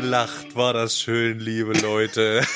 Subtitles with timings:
[0.00, 2.40] gelacht, war das schön, liebe Leute.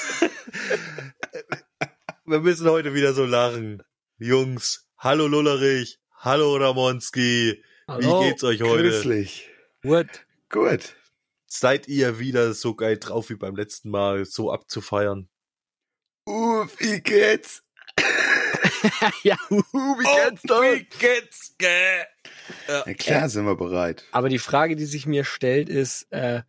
[2.25, 3.83] Wir müssen heute wieder so lachen.
[4.17, 7.63] Jungs, hallo Lullerich, hallo Ramonski.
[7.87, 8.85] Hallo, Wie geht's euch heute?
[8.85, 9.51] Grüßlich.
[9.83, 10.07] Gut.
[10.49, 10.97] Gut.
[11.47, 15.29] Seid ihr wieder so geil drauf wie beim letzten Mal, so abzufeiern?
[16.27, 17.63] Uh, wie geht's?
[19.23, 20.63] ja, uh, wie geht's oh, doch?
[20.63, 22.07] wie geht's, gell?
[22.69, 24.05] Na klar, sind wir bereit.
[24.13, 26.41] Aber die Frage, die sich mir stellt, ist, äh,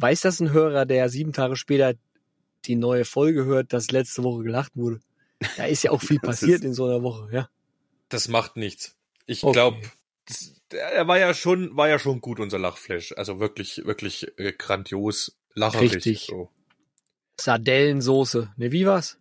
[0.00, 1.94] weiß das ein Hörer, der sieben Tage später
[2.66, 5.00] die neue Folge hört, dass letzte Woche gelacht wurde?
[5.56, 7.48] Da ist ja auch viel passiert ist- in so einer Woche, ja.
[8.08, 8.96] Das macht nichts.
[9.26, 9.52] Ich Okay.
[9.52, 9.80] glaube,
[10.70, 13.12] er war ja schon, war ja schon gut, unser Lachflash.
[13.16, 15.94] Also wirklich, wirklich äh, grandios, lacherig.
[15.94, 16.26] Richtig.
[16.28, 16.50] So.
[17.40, 18.52] Sardellensoße.
[18.56, 19.18] Ne, wie war's?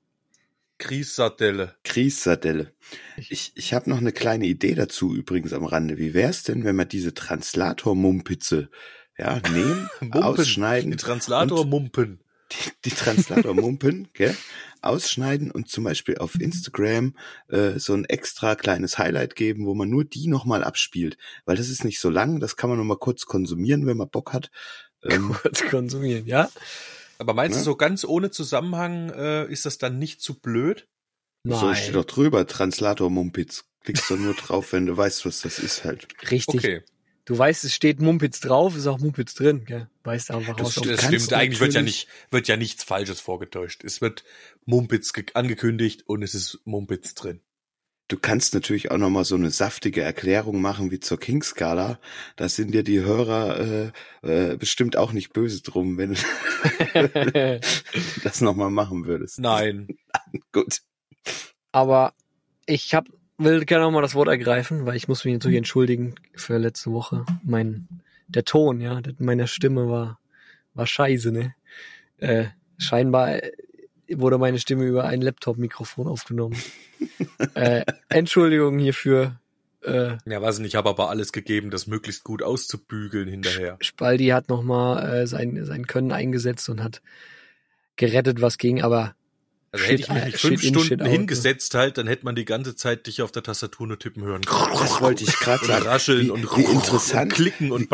[0.79, 1.75] Grießsardelle.
[1.83, 2.73] Kriessardelle.
[3.17, 5.97] Ich, ich habe noch eine kleine Idee dazu übrigens am Rande.
[5.97, 8.69] Wie wär's denn, wenn wir diese Translator-Mumpitze
[9.19, 10.23] ja, nehmen, Mumpen.
[10.23, 12.19] ausschneiden, Die Translator Mumpen.
[12.51, 14.35] die, die Translator-Mumpen, gell,
[14.81, 17.13] ausschneiden und zum Beispiel auf Instagram
[17.49, 21.17] äh, so ein extra kleines Highlight geben, wo man nur die nochmal abspielt.
[21.45, 24.33] Weil das ist nicht so lang, das kann man nochmal kurz konsumieren, wenn man Bock
[24.33, 24.49] hat.
[25.03, 26.49] Ähm, Kurz konsumieren, ja?
[27.19, 27.65] Aber meinst du, Ne?
[27.65, 30.87] so ganz ohne Zusammenhang äh, ist das dann nicht zu blöd?
[31.45, 33.65] so steht doch drüber, Translator-Mumpitz.
[33.83, 36.07] Klickst du nur drauf, wenn du weißt, was das ist halt.
[36.31, 36.55] Richtig.
[36.59, 36.81] Okay,
[37.29, 39.87] Du weißt, es steht Mumpitz drauf, ist auch Mumpitz drin, gell?
[40.03, 40.83] Weißt einfach Das aus.
[40.87, 41.31] das stimmt.
[41.33, 43.83] Eigentlich wird ja nicht, wird ja nichts Falsches vorgetäuscht.
[43.83, 44.23] Es wird
[44.65, 47.41] Mumpitz ge- angekündigt und es ist Mumpitz drin.
[48.07, 51.99] Du kannst natürlich auch nochmal so eine saftige Erklärung machen wie zur King-Skala.
[52.35, 53.91] Da sind dir die Hörer
[54.23, 56.19] äh, äh, bestimmt auch nicht böse drum, wenn du
[58.23, 59.37] das nochmal machen würdest.
[59.37, 59.87] Nein.
[60.51, 60.79] Gut.
[61.71, 62.15] Aber
[62.65, 63.05] ich hab,
[63.39, 66.91] will gerne noch mal das Wort ergreifen, weil ich muss mich natürlich entschuldigen für letzte
[66.91, 67.25] Woche.
[67.43, 67.87] Mein,
[68.27, 70.19] der Ton, ja, der- meiner Stimme war,
[70.73, 71.55] war scheiße, ne?
[72.17, 72.45] Äh,
[72.77, 73.39] scheinbar
[74.11, 76.57] wurde meine Stimme über ein Laptop-Mikrofon aufgenommen.
[77.55, 79.39] äh, Entschuldigung hierfür.
[79.83, 83.77] Äh, Ja, weiß nicht, ich habe aber alles gegeben, das möglichst gut auszubügeln hinterher.
[83.79, 87.01] Spaldi hat noch mal äh, sein, sein Können eingesetzt und hat
[87.95, 89.15] gerettet, was ging, aber
[89.71, 92.35] Also Shit, hätte ich mich äh, fünf in, Stunden out, hingesetzt halt, dann hätte man
[92.35, 94.41] die ganze Zeit dich auf der Tastatur nur tippen hören.
[94.43, 95.85] Das wollte ich gerade sagen.
[95.85, 97.89] rascheln wie, und wie interessant, und klicken und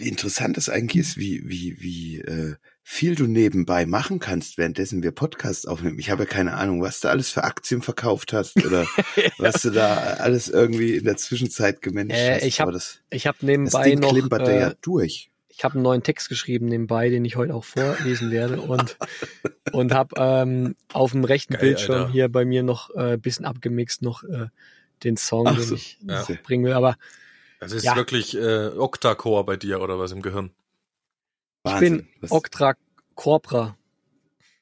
[0.00, 5.02] wie interessant es eigentlich ist, wie, wie, wie äh, viel du nebenbei machen kannst, währenddessen
[5.02, 5.98] wir Podcasts aufnehmen.
[5.98, 8.86] Ich habe ja keine Ahnung, was du alles für Aktien verkauft hast oder
[9.38, 12.44] was du da alles irgendwie in der Zwischenzeit gemanagt Äh, hast.
[12.44, 15.29] ich hab das, habe das nebenbei noch klimpert äh, ja durch.
[15.60, 18.96] Ich habe einen neuen Text geschrieben nebenbei, den ich heute auch vorlesen werde und
[19.72, 22.12] und habe ähm, auf dem rechten Geil, Bildschirm Alter.
[22.12, 24.46] hier bei mir noch äh, bisschen abgemixt noch äh,
[25.04, 26.20] den Song, Ach den so, ich ja.
[26.20, 26.72] noch bringen will.
[26.72, 26.96] Aber
[27.58, 27.94] Das ist Ja.
[27.94, 30.50] wirklich äh, Octa-Core bei dir oder was im Gehirn.
[31.66, 31.96] ich Wahnsinn.
[31.98, 32.74] bin Was- Octra
[33.14, 33.76] Corpora.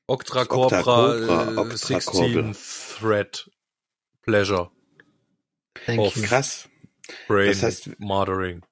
[0.08, 2.00] Octra Corpora, Cobra, äh, Octa 16
[2.34, 2.56] Corbel.
[2.98, 3.48] Thread
[4.22, 4.72] Pleasure
[5.86, 6.24] Thank Auf you.
[6.24, 6.68] Krass.
[7.28, 8.62] Brain Das heißt- Mothering.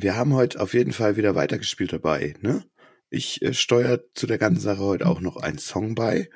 [0.00, 2.64] Wir haben heute auf jeden Fall wieder weitergespielt dabei, ne?
[3.10, 6.28] Ich äh, steuere zu der ganzen Sache heute auch noch einen Song bei.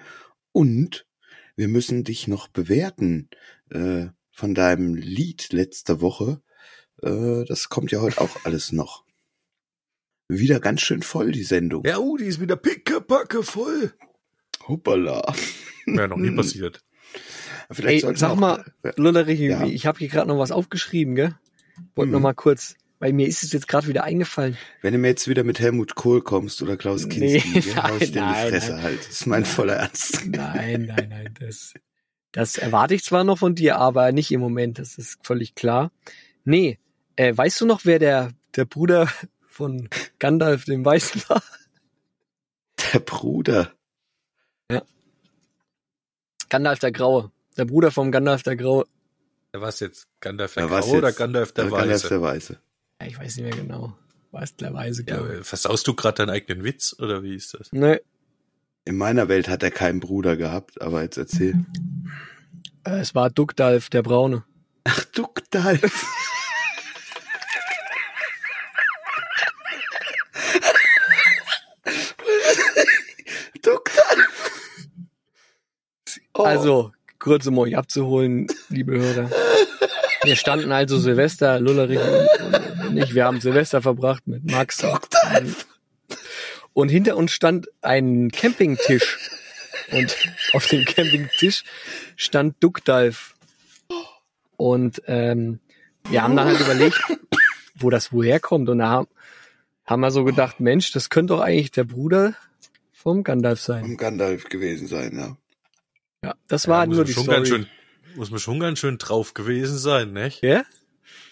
[0.52, 1.06] Und
[1.54, 3.28] wir müssen dich noch bewerten
[3.70, 6.42] äh, von deinem Lied letzter Woche.
[7.02, 9.04] Äh, das kommt ja heute auch alles noch.
[10.28, 11.84] Wieder ganz schön voll, die Sendung.
[11.84, 13.92] Ja, uh, die ist wieder pickepacke voll.
[14.66, 15.34] Hoppala.
[15.84, 16.82] Wäre noch nie passiert.
[17.70, 18.64] Vielleicht Ey, sag auch- mal,
[18.96, 19.64] Lullerich, Ja.
[19.66, 21.36] ich habe hier gerade noch was aufgeschrieben, gell?
[21.94, 22.12] Wollte Mhm.
[22.14, 24.56] noch mal kurz, weil mir ist es jetzt gerade wieder eingefallen.
[24.80, 28.12] Wenn du mir jetzt wieder mit Helmut Kohl kommst oder Klaus Kinski, nee, hau ich
[28.12, 28.82] dir nein, die Fresse nein.
[28.84, 28.98] halt.
[29.00, 30.24] Das ist mein voller Ernst.
[30.26, 31.74] Nein, nein, nein, das,
[32.30, 35.90] das erwarte ich zwar noch von dir, aber nicht im Moment, das ist völlig klar.
[36.44, 36.78] Nee,
[37.16, 39.08] äh, weißt du noch, wer der, der Bruder
[39.48, 39.88] von
[40.20, 41.42] Gandalf dem Weißen war?
[42.92, 43.72] Der Bruder.
[46.48, 47.32] Gandalf der Graue.
[47.56, 48.86] Der Bruder vom Gandalf der Graue.
[49.50, 50.06] Was jetzt?
[50.20, 51.12] Gandalf der Ja, was Graue oder?
[51.12, 52.08] Gandalf der Der Gandalf Weiße?
[52.08, 52.60] der Weiße.
[53.02, 53.96] Ja, ich weiß nicht mehr genau.
[54.30, 57.52] Weiß der Weise, Ja, glaube äh, versaust du gerade deinen eigenen Witz oder wie ist
[57.54, 57.66] das?
[57.66, 57.72] ich.
[57.72, 57.98] Nee,
[58.84, 61.54] In meiner Welt hat er keinen Bruder gehabt, aber jetzt erzähl.
[62.84, 64.44] äh, es war Duckdalf, der Braune.
[64.84, 66.06] Ach, Duckdalf.
[73.62, 74.50] Duckdalf.
[76.34, 76.42] Oh.
[76.42, 79.30] Also, kurz um euch abzuholen, liebe Hörer.
[80.24, 84.78] Wir standen also Silvester, Lullerich und und ich, wir haben Silvester verbracht mit Max.
[84.78, 85.66] Duckdalf.
[86.72, 89.18] Und hinter uns stand ein Campingtisch.
[89.92, 90.16] Und
[90.54, 91.64] auf dem Campingtisch
[92.16, 93.34] stand Duckdalf.
[94.56, 95.60] Und ähm,
[96.08, 97.00] wir haben dann halt überlegt,
[97.74, 98.68] wo das woher kommt.
[98.68, 99.08] Und da haben,
[99.84, 102.34] Haben wir so gedacht, Mensch, das könnte doch eigentlich der Bruder
[102.92, 103.84] vom Gandalf sein.
[103.84, 105.36] Um Gandalf gewesen sein, ja.
[106.24, 107.36] Ja, das war Ja, muss nur man die schon Story.
[107.36, 107.66] Ganz schön,
[108.14, 110.42] muss man schon ganz schön drauf gewesen sein, nicht?
[110.42, 110.62] Ja?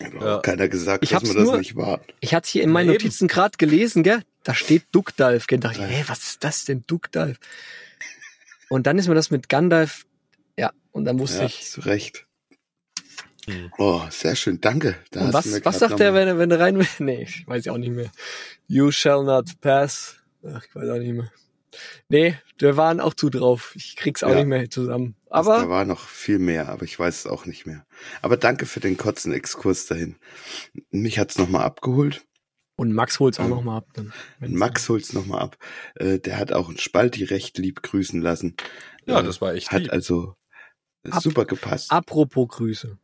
[0.02, 0.38] Hat Ja.
[0.40, 2.00] keiner gesagt, Ich dass man das nur- nicht war.
[2.20, 2.94] Ich hatte hier in meinen Eben.
[2.94, 4.22] Notizen gerade gelesen, gell?
[4.44, 5.46] Da steht Duckdalf.
[5.46, 7.38] Da dachte ich, hey, was ist das denn, Duckdalf?
[8.68, 10.06] Und dann ist mir das mit Gandalf,
[10.56, 11.68] ja, und dann wusste Ja, ich.
[11.68, 12.26] zu Recht.
[13.46, 13.72] Hm.
[13.78, 14.96] Oh, sehr schön, danke.
[15.10, 16.86] Da Und was, was sagt der, wenn, er- wenn er rein will?
[16.98, 18.10] Nee, ich weiß ja auch nicht mehr.
[18.68, 20.16] You shall not pass.
[20.46, 21.30] Ach, ich weiß auch nicht mehr.
[22.08, 23.72] Nee, wir waren auch zu drauf.
[23.76, 24.36] Ich krieg's auch Ja.
[24.36, 25.14] nicht mehr zusammen.
[25.30, 27.86] Also, da Aber war noch viel mehr, aber ich weiß es auch nicht mehr.
[28.22, 30.16] Aber danke für den kurzen Exkurs dahin.
[30.90, 32.24] Mich hat's noch mal abgeholt.
[32.76, 33.50] und Max holt's auch Ja.
[33.50, 33.88] noch mal ab.
[33.92, 35.58] Dann, Max holt's noch mal ab.
[35.96, 38.56] Äh, der hat auch einen Spalti recht lieb grüßen lassen.
[39.04, 39.92] Ja, Äh, das war echt Hat lieb.
[39.92, 40.34] also
[41.10, 41.90] Ab- super gepasst.
[41.92, 42.96] Apropos Grüße.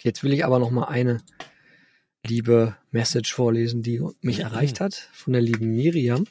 [0.00, 1.18] Jetzt will ich aber noch mal eine
[2.24, 4.44] liebe Message vorlesen, die mich Mhm.
[4.44, 6.24] erreicht hat von der lieben Miriam.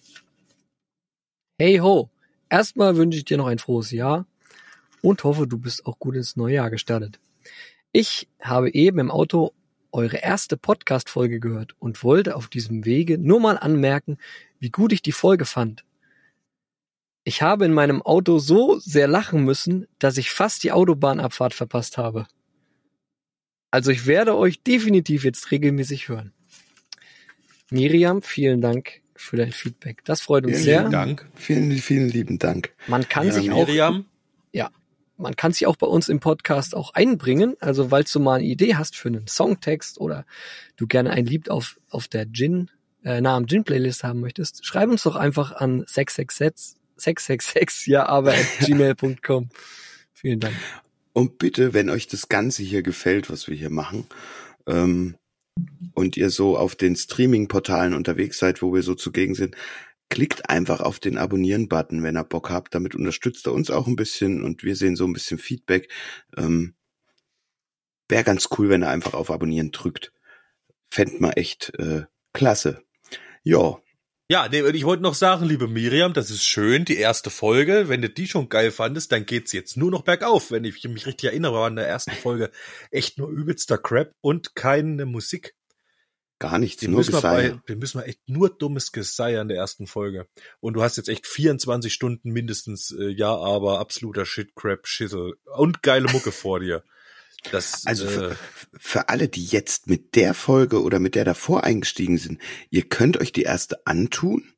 [1.57, 2.09] Hey ho,
[2.49, 4.27] erstmal wünsche ich dir noch ein frohes Jahr
[5.01, 7.21] und hoffe, du bist auch gut ins neue Jahr gestartet.
[7.93, 9.53] Ich habe eben im Auto
[9.93, 14.17] eure erste Podcast-Folge gehört und wollte auf diesem Wege nur mal anmerken,
[14.59, 15.85] wie gut ich die Folge fand.
[17.23, 21.97] Ich habe in meinem Auto so sehr lachen müssen, dass ich fast die Autobahnabfahrt verpasst
[21.97, 22.27] habe.
[23.71, 26.33] Also ich werde euch definitiv jetzt regelmäßig hören.
[27.71, 30.03] Miriam, vielen Dank für dein Feedback.
[30.05, 30.79] Das freut uns Vielen sehr.
[30.81, 31.25] Vielen Dank.
[31.35, 32.73] Vielen, vielen lieben Dank.
[32.87, 34.05] Man kann Ja, sich auch Miriam.
[35.17, 37.55] man kann sich auch bei uns im Podcast auch einbringen.
[37.61, 40.25] Also, falls du mal eine Idee hast für einen Songtext oder
[40.75, 42.69] du gerne ein Lied auf, auf der Gin,
[43.05, 48.33] äh, nah am Gin-Playlist haben möchtest, schreib uns doch einfach an 666, 666, ja, aber
[48.33, 49.47] at gmail.com.
[50.11, 50.55] Vielen Dank.
[51.13, 54.07] Und bitte, wenn euch das Ganze hier gefällt, was wir hier machen,
[54.67, 55.15] ähm,
[55.93, 59.55] und ihr so auf den Streaming-Portalen unterwegs seid, wo wir so zugegen sind,
[60.09, 62.75] klickt einfach auf den Abonnieren-Button, wenn ihr Bock habt.
[62.75, 65.89] Damit unterstützt er uns auch ein bisschen und wir sehen so ein bisschen Feedback.
[66.37, 66.75] Ähm,
[68.07, 70.13] Wäre ganz cool, wenn ihr einfach auf Abonnieren drückt.
[70.89, 72.03] Fänd mal echt äh,
[72.33, 72.83] klasse.
[73.43, 73.79] Ja,
[74.27, 77.89] Ja, nee, ich wollte noch sagen, liebe Miriam, das ist schön, die erste Folge.
[77.89, 80.49] Wenn du die schon geil fandest, dann geht's jetzt nur noch bergauf.
[80.49, 82.49] Wenn ich mich richtig erinnere, war in der ersten Folge
[82.89, 85.53] echt nur übelster Crap und keine Musik.
[86.39, 87.63] gar nichts, Den nur müssen, wir bei, Geseier.
[87.69, 90.27] den müssen wir echt nur dummes Geseier in der ersten Folge.
[90.59, 95.35] Und du hast jetzt echt 24 Stunden mindestens, äh, ja, aber absoluter Shit, Crap, Schissel
[95.55, 96.83] und geile Mucke vor dir.
[97.51, 98.37] Das, Also äh, für,
[98.77, 103.17] für alle, die jetzt mit der Folge oder mit der davor eingestiegen sind, ihr könnt
[103.17, 104.51] euch die erste antun.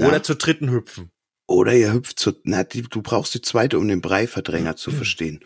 [0.00, 0.08] Ja.
[0.08, 1.10] oder zur dritten hüpfen.
[1.46, 4.96] Oder ihr hüpft zu, na, die, du brauchst die zweite, um den Breiverdränger zu Mhm.
[4.96, 5.44] verstehen.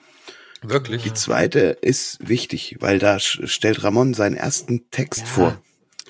[0.62, 1.02] Wirklich?
[1.02, 5.26] Die zweite ist wichtig, weil da stellt Ramon seinen ersten Text Ja.
[5.26, 5.62] vor.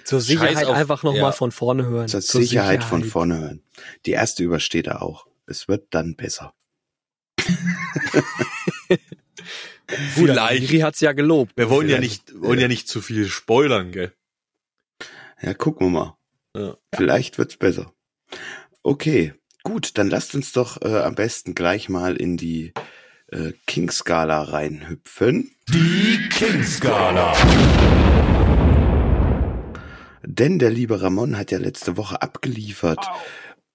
[0.04, 1.33] Zur Sicherheit auf- einfach nochmal ja.
[1.33, 2.09] von vorne hören.
[2.09, 3.62] Zur Zur Sicherheit, von vorne hören.
[4.04, 5.26] Die erste übersteht er auch.
[5.47, 6.52] Es wird dann besser.
[9.88, 10.62] Vielleicht.
[10.62, 11.52] Miri hat's ja gelobt.
[11.57, 12.33] Wir wollen ja Vielleicht.
[12.33, 14.12] nicht, wollen ja nicht zu viel spoilern, gell?
[15.40, 16.16] Ja, gucken wir mal.
[16.57, 16.76] Ja.
[16.95, 17.93] Vielleicht wird's besser.
[18.83, 22.73] Okay, gut, dann lasst uns doch äh, am besten gleich mal in die
[23.28, 25.50] äh, King-Skala reinhüpfen.
[25.69, 27.35] Die King-Skala.
[30.25, 33.05] Denn der liebe Ramon hat ja letzte Woche abgeliefert.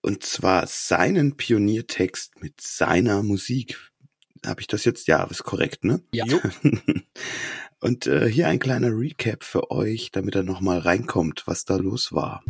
[0.01, 3.90] Und zwar seinen Pioniertext mit seiner Musik.
[4.45, 5.07] Habe ich das jetzt?
[5.07, 6.01] Ja, ist korrekt, ne?
[6.11, 6.25] Ja.
[7.79, 12.13] Und äh, hier ein kleiner Recap für euch, damit er nochmal reinkommt, was da los
[12.13, 12.43] war.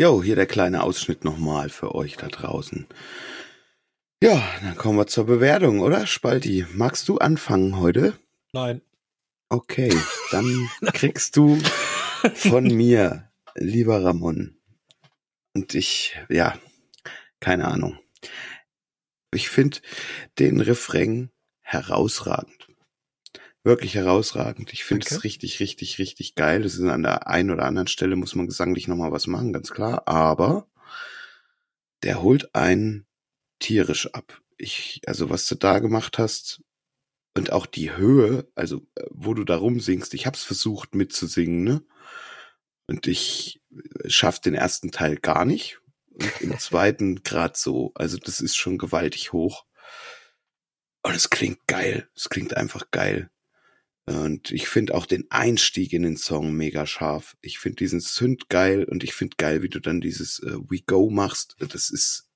[0.00, 2.86] Jo, hier der kleine Ausschnitt nochmal für euch da draußen.
[4.22, 6.06] Ja, dann kommen wir zur Bewertung, oder?
[6.06, 8.18] Spalti, magst du anfangen heute?
[8.54, 8.80] Nein.
[9.50, 9.94] Okay,
[10.30, 11.58] dann kriegst du
[12.32, 14.56] von mir, lieber Ramon.
[15.52, 16.58] Und ich, ja,
[17.38, 17.98] keine Ahnung.
[19.34, 19.80] Ich finde
[20.38, 21.30] den Refrain
[21.60, 22.59] herausragend.
[23.62, 24.72] Wirklich herausragend.
[24.72, 26.62] Ich finde es richtig, richtig, richtig geil.
[26.62, 29.70] Das ist an der einen oder anderen Stelle muss man gesanglich nochmal was machen, ganz
[29.70, 30.08] klar.
[30.08, 30.66] Aber
[32.02, 33.06] der holt einen
[33.58, 34.40] tierisch ab.
[34.56, 36.62] Ich, also was du da gemacht hast,
[37.36, 41.82] und auch die Höhe, also äh, wo du da rumsingst, ich hab's versucht mitzusingen, ne?
[42.86, 45.80] Und ich äh, schaff den ersten Teil gar nicht.
[46.08, 47.92] Und im zweiten grad so.
[47.94, 49.64] Also das ist schon gewaltig hoch.
[51.02, 52.08] Und es klingt geil.
[52.14, 53.30] Es klingt einfach geil.
[54.10, 57.36] Und ich finde auch den Einstieg in den Song mega scharf.
[57.42, 60.80] Ich finde diesen Synth geil und ich finde geil, wie du dann dieses äh, We
[60.84, 61.54] Go machst.
[61.60, 62.28] Das ist,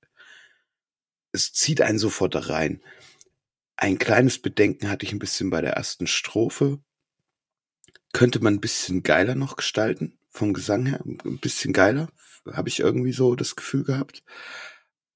[1.33, 2.81] es zieht einen sofort da rein.
[3.75, 6.79] Ein kleines Bedenken hatte ich ein bisschen bei der ersten Strophe.
[8.13, 12.07] Könnte man ein bisschen geiler noch gestalten, vom Gesang her, ein bisschen geiler,
[12.53, 14.23] habe ich irgendwie so das Gefühl gehabt.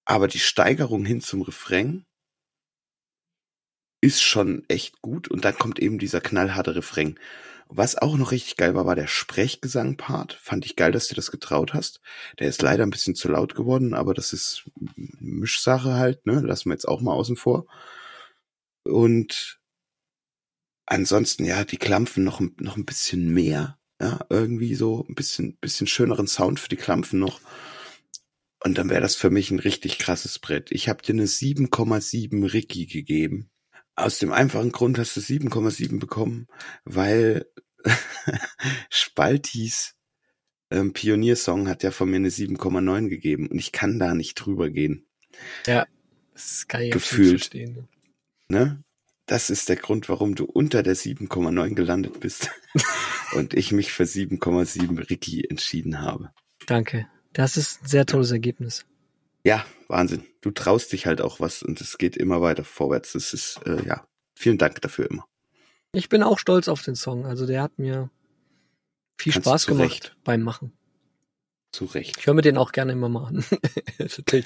[0.03, 2.05] Aber die Steigerung hin zum Refrain
[4.01, 7.19] ist schon echt gut und dann kommt eben dieser knallharte Refrain.
[7.71, 10.33] Was auch noch richtig geil war, war der Sprechgesang-Part.
[10.33, 12.01] Fand ich geil, dass du das getraut hast.
[12.39, 14.63] Der ist leider ein bisschen zu laut geworden, aber das ist
[15.19, 16.39] Mischsache halt, ne?
[16.39, 17.67] Lassen wir jetzt auch mal außen vor.
[18.83, 19.59] Und
[20.87, 23.77] ansonsten, ja, die Klampfen noch, noch ein bisschen mehr.
[24.01, 27.39] Ja, irgendwie so ein bisschen, bisschen schöneren Sound für die Klampfen noch.
[28.63, 30.71] Und dann wäre das für mich ein richtig krasses Brett.
[30.71, 33.51] Ich habe dir eine 7,7 Ricky gegeben.
[33.99, 36.47] Aus dem einfachen Grund hast du 7,7 bekommen,
[36.85, 37.45] weil
[38.89, 39.95] Spaltis
[40.71, 44.69] ähm, Pioniersong hat ja von mir eine 7,9 gegeben und ich kann da nicht drüber
[44.69, 45.05] gehen.
[45.65, 45.85] Ja,
[46.33, 47.41] das kann ich Gefühlt.
[47.41, 47.89] verstehen.
[48.47, 48.81] Ne?
[49.25, 52.51] Das ist der Grund, warum du unter der 7,9 gelandet bist
[53.33, 56.31] und ich mich für 7,7 Ricky entschieden habe.
[56.67, 57.05] Danke.
[57.33, 58.85] Das ist ein sehr tolles Ergebnis.
[59.43, 60.25] Ja, Wahnsinn.
[60.41, 63.13] Du traust dich halt auch was und es geht immer weiter vorwärts.
[63.13, 64.05] Das ist, äh, ja,
[64.36, 65.25] vielen Dank dafür immer.
[65.91, 67.25] Ich bin auch stolz auf den Song.
[67.25, 68.10] Also der hat mir
[69.17, 70.15] viel Kannst Spaß gemacht Recht.
[70.24, 70.74] beim Machen.
[71.72, 72.17] Zu Recht.
[72.17, 73.46] Ich höre mir den auch gerne immer mal an.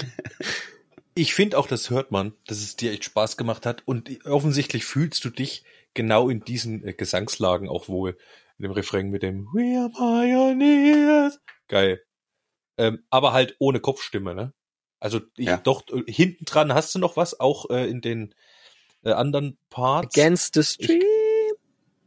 [1.16, 4.84] Ich finde auch, das hört man, dass es dir echt Spaß gemacht hat und offensichtlich
[4.84, 8.18] fühlst du dich genau in diesen äh, Gesangslagen auch wohl.
[8.58, 11.40] In dem Refrain mit dem We are pioneers.
[11.68, 12.04] Geil.
[12.80, 14.54] Ähm, aber halt ohne Kopfstimme, ne?
[15.04, 15.58] Also ich, Ja.
[15.58, 18.34] doch, äh, hinten dran hast du noch was, auch äh, in den
[19.04, 20.18] äh, anderen Parts.
[20.18, 21.02] Against the Stream.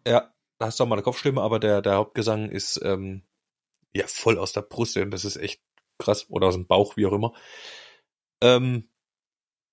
[0.07, 3.23] Ja, da hast du auch mal eine Kopfstimme, aber der, der Hauptgesang ist ähm,
[3.95, 5.61] ja voll aus der Brust und das ist echt
[5.99, 6.31] krass.
[6.31, 7.35] Oder aus dem Bauch, wie auch immer.
[8.41, 8.89] Ähm,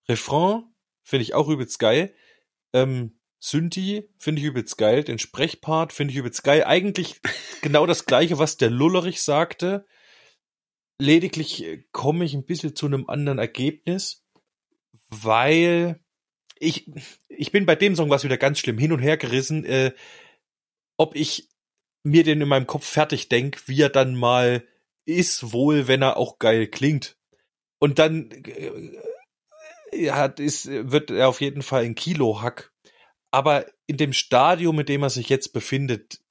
[0.10, 0.64] Refrain
[1.04, 2.14] finde ich auch übelst geil.
[2.74, 5.06] Ähm, Synthi finde ich übelst geil.
[5.06, 6.66] Den Sprechpart finde ich übelst geil.
[6.66, 7.22] Eigentlich
[7.62, 9.86] genau das gleiche, was der Lullerich sagte.
[11.04, 14.26] Lediglich äh, komme ich ein bisschen zu einem anderen Ergebnis,
[15.10, 16.00] weil
[16.58, 16.90] ich,
[17.28, 19.92] ich bin bei dem Song was wieder ganz schlimm hin und her gerissen, äh,
[20.96, 21.50] ob ich
[22.04, 24.66] mir den in meinem Kopf fertig denk, wie er dann mal
[25.06, 27.18] ist, wohl, wenn er auch geil klingt.
[27.80, 28.98] Und dann äh,
[29.92, 32.72] ja, ist, wird er auf jeden Fall ein Kilo-Hack.
[33.30, 36.22] Aber in dem Stadium, in dem er sich jetzt befindet,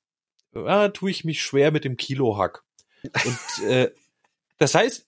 [0.54, 2.64] ja, tue ich mich schwer mit dem Kilo-Hack.
[3.02, 3.90] Und äh,
[4.62, 5.06] das heißt,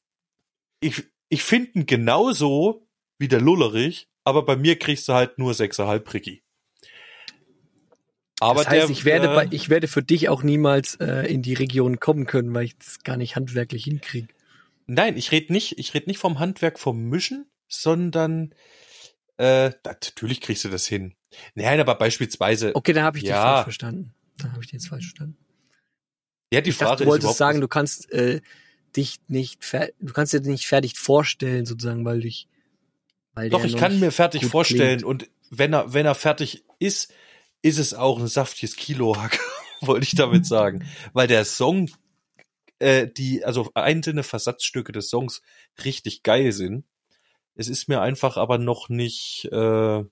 [0.80, 5.52] ich, ich finde ihn genauso wie der Lullerich, aber bei mir kriegst du halt nur
[5.52, 6.42] 6,5 Ricky.
[8.40, 11.40] Aber das heißt, der, ich werde, bei, ich werde für dich auch niemals äh, in
[11.40, 14.28] die Region kommen können, weil ich das gar nicht handwerklich hinkriege.
[14.86, 18.54] Nein, ich rede nicht, ich rede nicht vom Handwerk vom Mischen, sondern
[19.36, 21.14] äh, da, natürlich kriegst du das hin.
[21.54, 23.54] Nein, aber beispielsweise, Okay, dann habe ich dich Ja.
[23.54, 24.14] falsch verstanden.
[24.38, 25.38] Dann habe ich dich jetzt falsch verstanden.
[26.52, 28.40] ja, die Ich Frage dachte, du wolltest sagen, du kannst äh,
[28.96, 29.60] dich nicht,
[30.00, 32.48] du kannst dir nicht fertig vorstellen, sozusagen, weil dich,
[33.34, 35.04] weil Doch, ich kann mir fertig vorstellen klingt.
[35.04, 37.12] und wenn er, wenn er fertig ist,
[37.62, 39.38] ist es auch ein saftiges Kilohack,
[39.80, 40.86] wollte ich damit sagen.
[41.12, 41.90] Weil der Song,
[42.78, 45.42] äh, die, also einzelne Versatzstücke des Songs
[45.84, 46.84] richtig geil sind.
[47.54, 50.04] Es ist mir einfach aber noch nicht, äh,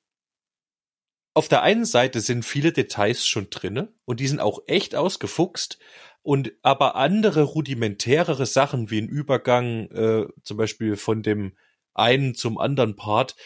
[1.34, 5.78] auf der einen Seite sind viele Details schon drinne und die sind auch echt ausgefuchst
[6.22, 11.56] und aber andere rudimentärere Sachen wie ein Übergang äh, zum Beispiel von dem
[11.94, 13.36] einen zum anderen Part,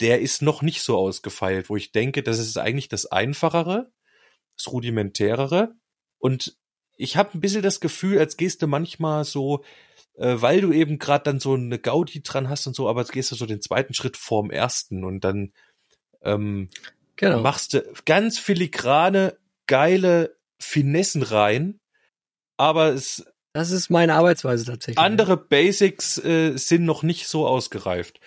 [0.00, 3.90] der ist noch nicht so ausgefeilt, wo ich denke, das ist eigentlich das Einfachere,
[4.56, 5.74] das Rudimentärere
[6.18, 6.56] und
[6.96, 9.64] ich habe ein bisschen das Gefühl, als gehst du manchmal so,
[10.14, 13.12] äh, weil du eben gerade dann so eine Gaudi dran hast und so, aber jetzt
[13.12, 15.52] gehst du so den zweiten Schritt vorm ersten und dann
[16.22, 16.68] ähm,
[17.18, 17.40] Genau.
[17.40, 21.80] machst du ganz filigrane, geile Finessen rein,
[22.58, 23.24] aber es,
[23.54, 24.98] Das ist meine Arbeitsweise tatsächlich.
[24.98, 28.20] andere Basics äh, sind noch nicht so ausgereift.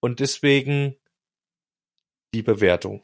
[0.00, 0.96] Und deswegen
[2.32, 3.02] die Bewertung.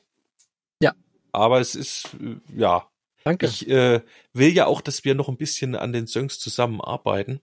[0.80, 0.94] Ja.
[1.32, 2.88] Aber es ist, äh, ja,
[3.24, 3.46] Danke.
[3.46, 7.40] ich äh, will ja auch, dass wir noch ein bisschen an den Songs zusammenarbeiten.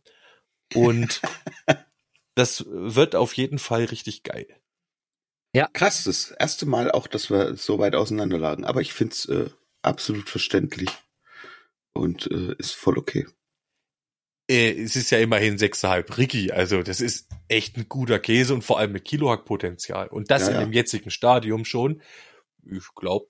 [0.73, 1.21] Und
[2.35, 4.47] das wird auf jeden Fall richtig geil.
[5.53, 5.67] Ja.
[5.73, 8.63] Krass, das erste Mal auch, dass wir so weit auseinander lagen.
[8.63, 9.49] Aber ich find's äh,
[9.81, 10.89] absolut verständlich
[11.93, 13.27] und äh, ist voll okay.
[14.49, 18.63] Äh, es ist ja immerhin 6,5 Ricky, also das ist echt ein guter Käse und
[18.63, 20.07] vor allem mit Kilohack-Potenzial.
[20.07, 20.59] Und das Ja, in ja.
[20.61, 22.01] dem jetzigen Stadium schon.
[22.63, 23.27] Ich glaube,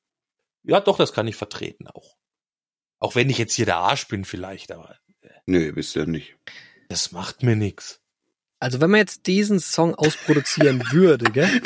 [0.63, 2.18] ja doch, das kann ich vertreten auch.
[3.00, 4.98] Auch wenn ich jetzt hier der Arsch bin vielleicht, aber
[5.46, 6.36] Nö, bist ja nicht.
[6.89, 8.00] das macht mir nix.
[8.60, 11.62] Also wenn man jetzt diesen Song ausproduzieren würde, gell?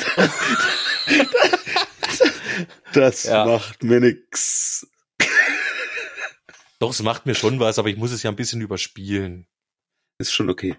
[2.94, 3.46] Das Ja.
[3.46, 4.88] macht mir nix.
[6.80, 9.48] Doch, es macht mir schon was, aber ich muss es ja ein bisschen überspielen.
[10.18, 10.76] Ist schon okay.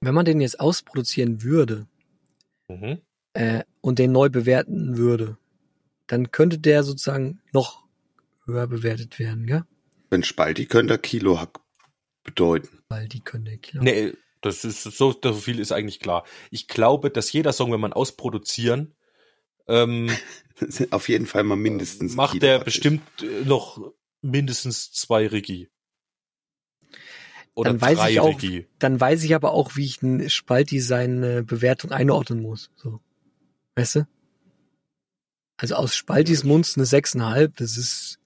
[0.00, 1.86] Wenn man den jetzt ausproduzieren würde
[2.68, 3.00] Mhm.
[3.34, 5.38] äh, und den neu bewerten würde,
[6.08, 7.84] dann könnte der sozusagen noch
[8.44, 9.64] höher bewertet werden, gell?
[10.10, 11.60] Wenn Spalti könnte Kilohack
[12.24, 12.82] bedeuten.
[13.12, 13.82] Die können der Kilo.
[13.82, 16.24] Nee, das ist so, so viel ist eigentlich klar.
[16.50, 18.94] Ich glaube, dass jeder Song, wenn man ausproduzieren,
[19.68, 20.10] ähm,
[20.90, 22.14] Auf jeden Fall mal mindestens.
[22.14, 22.64] macht Kilohack der ist.
[22.64, 25.68] bestimmt äh, noch mindestens zwei Riggi.
[27.54, 28.66] Oder Dann weiß drei ich auch- Riggi.
[28.78, 32.70] Dann weiß ich aber auch, wie ich ein Spalti seine Bewertung einordnen muss.
[32.76, 33.00] So.
[33.76, 34.08] Weißt du?
[35.56, 38.18] Also aus Spaltis Mund eine 6,5, das ist,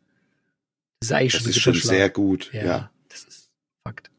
[1.00, 2.50] das ist eigentlich Das schon ist schon sehr gut.
[2.52, 3.50] Ja, Ja, das ist
[3.86, 4.10] Fakt.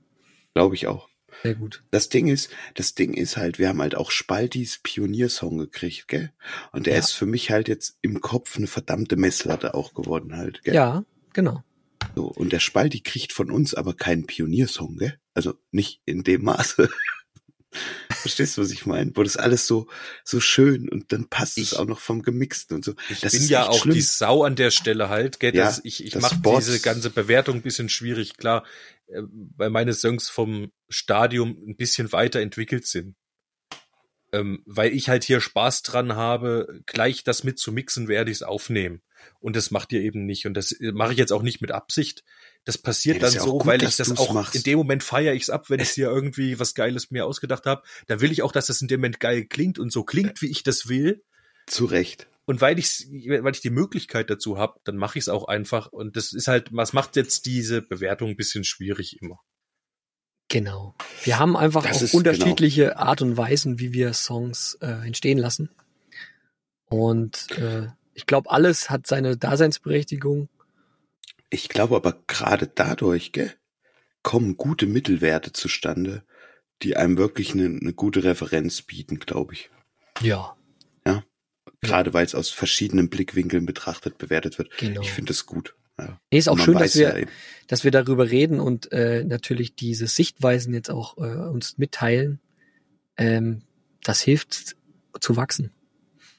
[0.54, 1.10] glaube ich auch.
[1.44, 1.84] Sehr gut.
[1.92, 6.32] Das Ding ist, das Ding ist halt, wir haben halt auch Spaltis Pioniersong gekriegt, gell?
[6.72, 7.00] Und der Ja.
[7.00, 10.76] ist für mich halt jetzt im Kopf eine verdammte Messlatte auch geworden halt, gell?
[10.76, 11.64] Ja, genau.
[12.16, 15.18] So, und der Spalti kriegt von uns aber keinen Pioniersong, gell?
[15.34, 16.90] Also nicht in dem Maße.
[18.10, 19.12] Verstehst du, was ich meine?
[19.16, 19.88] Wo das alles so,
[20.26, 22.94] so schön und dann passt es Ich- auch noch vom Gemixten und so.
[23.10, 23.94] Ich Das bin ist ja auch schlimm.
[23.96, 25.56] die Sau an der Stelle halt, gell?
[25.56, 28.66] Ja, dass ich ich das mache diese ganze Bewertung ein bisschen schwierig, klar,
[29.08, 29.22] äh,
[29.56, 33.16] weil meine Songs vom Stadium ein bisschen weiterentwickelt sind.
[34.34, 38.38] Ähm, weil ich halt hier Spaß dran habe, gleich das mit zu mixen, werde ich
[38.38, 39.02] es aufnehmen.
[39.40, 40.46] Und das macht ihr eben nicht.
[40.46, 42.24] Und das äh, mache ich jetzt auch nicht mit Absicht.
[42.64, 44.56] Das passiert Ja, das dann so, gut, weil ich das auch machst.
[44.56, 47.66] in dem Moment feiere ich es ab, wenn ich hier irgendwie was Geiles mir ausgedacht
[47.66, 47.84] habe.
[48.08, 50.50] Da will ich auch, dass das in dem Moment geil klingt und so klingt, wie
[50.50, 51.24] ich das will.
[51.68, 52.28] Zu Recht.
[52.46, 55.88] Und weil ich weil ich die Möglichkeit dazu habe, dann mache ich es auch einfach.
[55.88, 59.40] Und das ist halt, was macht jetzt diese Bewertung ein bisschen schwierig immer.
[60.52, 60.94] Genau.
[61.24, 65.70] Wir haben einfach Das auch unterschiedliche Art und Weisen, wie wir Songs äh, entstehen lassen.
[66.90, 70.50] Und äh, ich glaube, alles hat seine Daseinsberechtigung.
[71.50, 73.54] Ich glaube aber gerade dadurch, gell,
[74.24, 76.24] kommen gute Mittelwerte zustande,
[76.82, 79.70] die einem wirklich eine, eine gute Referenz bieten, glaube ich.
[80.22, 80.56] Ja,
[81.84, 84.70] Gerade weil es aus verschiedenen Blickwinkeln betrachtet bewertet wird.
[84.78, 85.02] genau.
[85.02, 85.76] Ich finde das gut.
[85.98, 86.20] Ja.
[86.32, 87.32] Nee, ist auch schön, dass wir, ja eben-
[87.72, 92.42] dass wir darüber reden und äh, natürlich diese Sichtweisen jetzt auch äh, uns mitteilen.
[93.16, 93.62] Ähm,
[94.04, 94.76] das hilft
[95.22, 95.72] zu wachsen.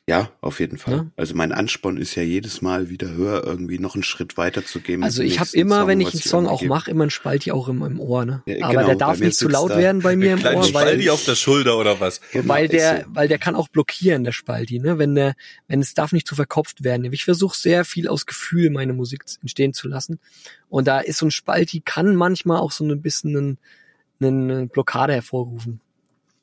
[0.08, 0.94] Ja, auf jeden Fall.
[0.94, 1.06] Ja.
[1.16, 4.80] Also mein Ansporn ist ja jedes Mal wieder höher, irgendwie noch einen Schritt weiter zu
[4.80, 4.98] gehen.
[4.98, 7.52] mit Also ich habe immer, Song, wenn ich einen Song auch mache, immer ein Spalti
[7.52, 8.24] auch im, im Ohr.
[8.24, 8.42] Ne?
[8.46, 11.08] Ja, Aber genau, der darf nicht zu laut werden bei mir im Ohr, weil, Spalti
[11.08, 12.20] auf der Schulter oder was?
[12.32, 13.14] Genau, weil der, so.
[13.14, 14.98] weil der kann auch blockieren, der Spalti, ne?
[14.98, 15.36] Wenn der,
[15.68, 17.04] wenn es darf nicht zu verkopft werden.
[17.12, 20.18] Ich versuche sehr viel aus Gefühl meine Musik entstehen zu lassen.
[20.68, 23.58] Und da ist so ein Spalti, kann manchmal auch so ein bisschen einen,
[24.20, 25.80] eine Blockade hervorrufen.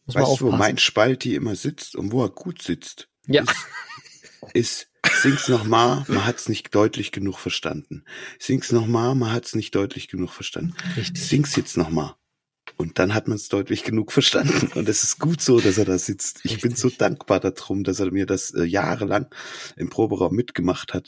[0.06, 3.10] Muss Weißt du, wo mein Spalti immer sitzt und wo er gut sitzt?
[3.30, 3.44] Ja,
[4.54, 4.90] Ist,
[5.22, 8.04] sing's nochmal, man hat's nicht deutlich genug verstanden.
[8.40, 10.74] Sing's nochmal, man hat's nicht deutlich genug verstanden.
[10.98, 11.28] richtig.
[11.28, 12.16] Sing's jetzt nochmal.
[12.82, 14.72] Und dann hat man es deutlich genug verstanden.
[14.74, 16.40] Und es ist gut so, dass er da sitzt.
[16.44, 16.98] Ich bin so Richtig.
[17.00, 19.28] dankbar darum, dass er mir das äh, jahrelang
[19.76, 21.08] im Proberaum mitgemacht hat,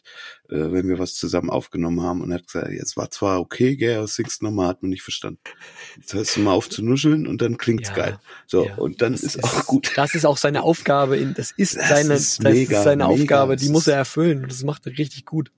[0.50, 2.20] äh, wenn wir was zusammen aufgenommen haben.
[2.22, 5.02] Und er hat gesagt, jetzt war zwar okay, gell, aber sing's nochmal, hat man nicht
[5.02, 5.40] verstanden.
[5.96, 8.20] Jetzt hörst du mal auf zu nuscheln und dann klingt's Ja, geil.
[8.48, 9.94] So, ja, und dann das ist auch gut.
[9.96, 11.16] Das ist auch seine Aufgabe.
[11.16, 13.22] In, das ist Das seine, ist das mega, ist seine mega.
[13.22, 13.56] Aufgabe.
[13.56, 14.46] Die Das muss er ist- erfüllen.
[14.46, 15.54] Das macht er richtig gut.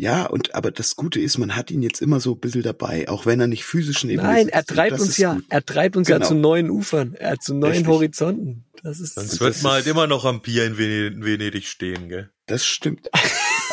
[0.00, 3.08] Ja, und aber das Gute ist, man hat ihn jetzt immer so ein bisschen dabei,
[3.08, 5.44] auch wenn er nicht physisch neben Nein, er treibt uns ja, gut.
[5.48, 6.28] er treibt uns ja Genau.
[6.28, 7.86] zu neuen Ufern, er zu neuen Richtig.
[7.88, 8.64] Horizonten.
[8.82, 12.08] Das ist, Sonst Und wird man halt immer noch am Pier in Ven- Venedig stehen,
[12.08, 12.30] gell?
[12.46, 13.08] Das stimmt.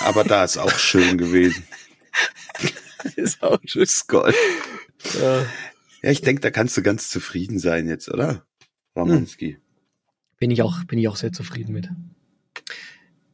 [0.01, 1.63] Aber da ist auch schön gewesen.
[3.15, 3.87] ist auch schön.
[3.87, 4.33] Skoll.
[5.19, 5.45] Ja.
[6.03, 8.45] Ja, ich denke, da kannst du ganz zufrieden sein jetzt, oder?
[8.95, 9.57] Ramonski.
[10.37, 11.89] Bin ich auch, bin ich auch sehr zufrieden mit.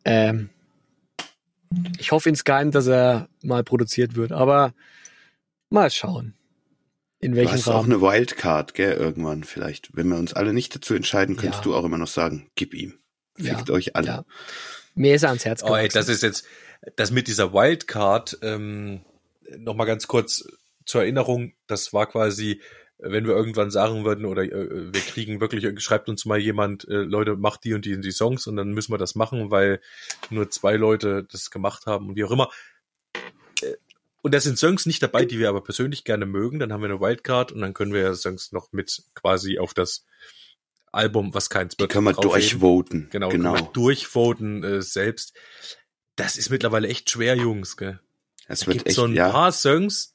[0.05, 0.49] Ähm,
[1.99, 4.73] ich hoffe insgeheim, dass er mal produziert wird, aber
[5.69, 6.33] mal schauen.
[7.19, 9.95] In Du welchem hast auch eine Wildcard, gell, irgendwann vielleicht.
[9.95, 11.63] Wenn wir uns alle nicht dazu entscheiden, kannst Ja.
[11.63, 12.93] du auch immer noch sagen, gib ihm.
[13.35, 14.07] Fickt Ja, euch alle.
[14.07, 14.25] ja.
[14.93, 15.97] Mir ist er ans Herz Oh, ey, gewachsen.
[15.97, 16.45] das ist jetzt,
[16.95, 19.01] das mit dieser Wildcard, ähm,
[19.57, 20.47] noch mal ganz kurz
[20.85, 22.61] zur Erinnerung, das war quasi
[22.97, 26.87] wenn wir irgendwann sagen würden oder äh, wir kriegen wirklich, äh, schreibt uns mal jemand,
[26.87, 29.51] äh, Leute, macht die und die und die Songs und dann müssen wir das machen,
[29.51, 29.81] weil
[30.29, 32.49] nur zwei Leute das gemacht haben und wie auch immer.
[33.61, 33.73] Äh,
[34.21, 36.57] Und da sind Songs nicht dabei, die wir aber persönlich gerne mögen.
[36.59, 39.73] Dann haben wir eine Wildcard und dann können wir ja Songs noch mit quasi auf
[39.75, 40.05] das
[40.91, 41.91] Album, was keins Die wird.
[41.91, 42.31] kann man draufheben.
[42.39, 43.07] durchvoten.
[43.11, 43.53] Genau, genau.
[43.53, 45.33] Man durchvoten äh, selbst.
[46.15, 47.75] Das ist mittlerweile echt schwer, Jungs.
[47.77, 47.99] Gell?
[48.47, 49.29] Es Da wird gibt echt, so ein ja.
[49.29, 50.14] paar Songs,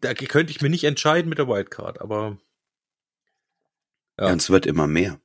[0.00, 2.38] da könnte ich mir nicht entscheiden mit der Wildcard, aber
[4.18, 4.26] ja.
[4.26, 4.32] Ja.
[4.32, 5.18] Und es wird immer mehr.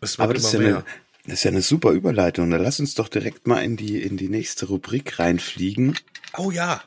[0.00, 0.84] es wird Aber das ist, ja immer eine, mehr.
[1.26, 2.50] das ist ja eine super Überleitung.
[2.50, 5.96] Da lass uns doch direkt mal in die, in die nächste Rubrik reinfliegen.
[6.36, 6.82] Oh ja.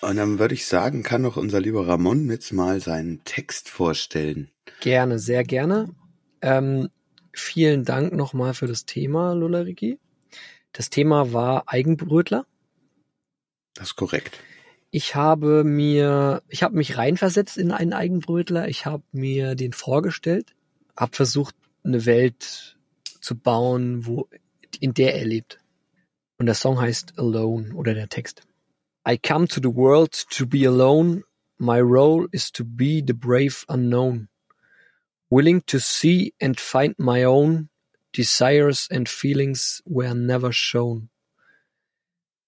[0.00, 4.50] Und dann würde ich sagen, kann doch unser lieber Ramon jetzt mal seinen Text vorstellen.
[4.80, 5.90] Gerne, sehr gerne.
[6.40, 6.88] Ähm,
[7.40, 9.98] vielen Dank nochmal für das Thema, Lulariki.
[10.72, 12.46] Das Thema war Eigenbrötler.
[13.74, 14.38] Das ist korrekt.
[14.90, 18.68] Ich habe mir, ich habe mich reinversetzt in einen Eigenbrötler.
[18.68, 20.54] Ich habe mir den vorgestellt,
[20.96, 22.76] habe versucht, eine Welt
[23.20, 24.28] zu bauen, wo
[24.80, 25.58] in der er lebt.
[26.38, 28.42] Und der Song heißt Alone oder der Text.
[29.08, 31.22] I come to the world to be alone.
[31.58, 34.28] My role is to be the brave unknown.
[35.30, 37.68] Willing to see and find my own
[38.12, 41.08] desires and feelings were never shown.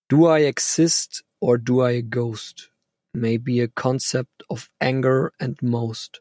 [0.08, 2.70] Do I exist or do I a ghost?
[3.14, 6.20] Maybe a concept of anger and most.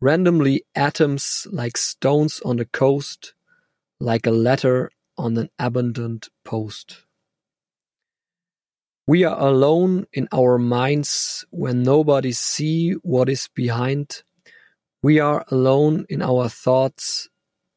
[0.00, 3.34] Randomly atoms like stones on the coast,
[3.98, 7.04] like a letter on an abandoned post.
[9.06, 14.22] We are alone in our minds when nobody see what is behind.
[15.02, 17.30] We are alone in our thoughts,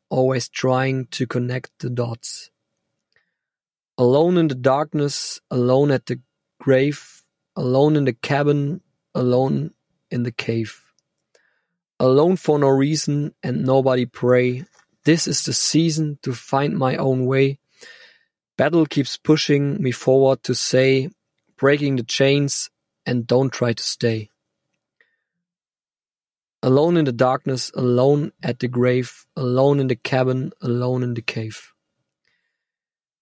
[0.09, 2.51] always trying to connect the dots.
[3.97, 6.19] Alone in the darkness, alone at the
[6.59, 7.21] grave,
[7.55, 8.81] alone in the cabin,
[9.15, 9.71] alone
[10.11, 10.81] in the cave.
[11.97, 14.65] Alone for no reason and nobody pray.
[15.05, 17.57] This is the season to find my own way.
[18.57, 21.09] Battle keeps pushing me forward to say,
[21.55, 22.69] breaking the chains
[23.05, 24.29] and don't try to stay.
[26.63, 31.21] Alone in the darkness, alone at the grave, alone in the cabin, alone in the
[31.21, 31.73] cave.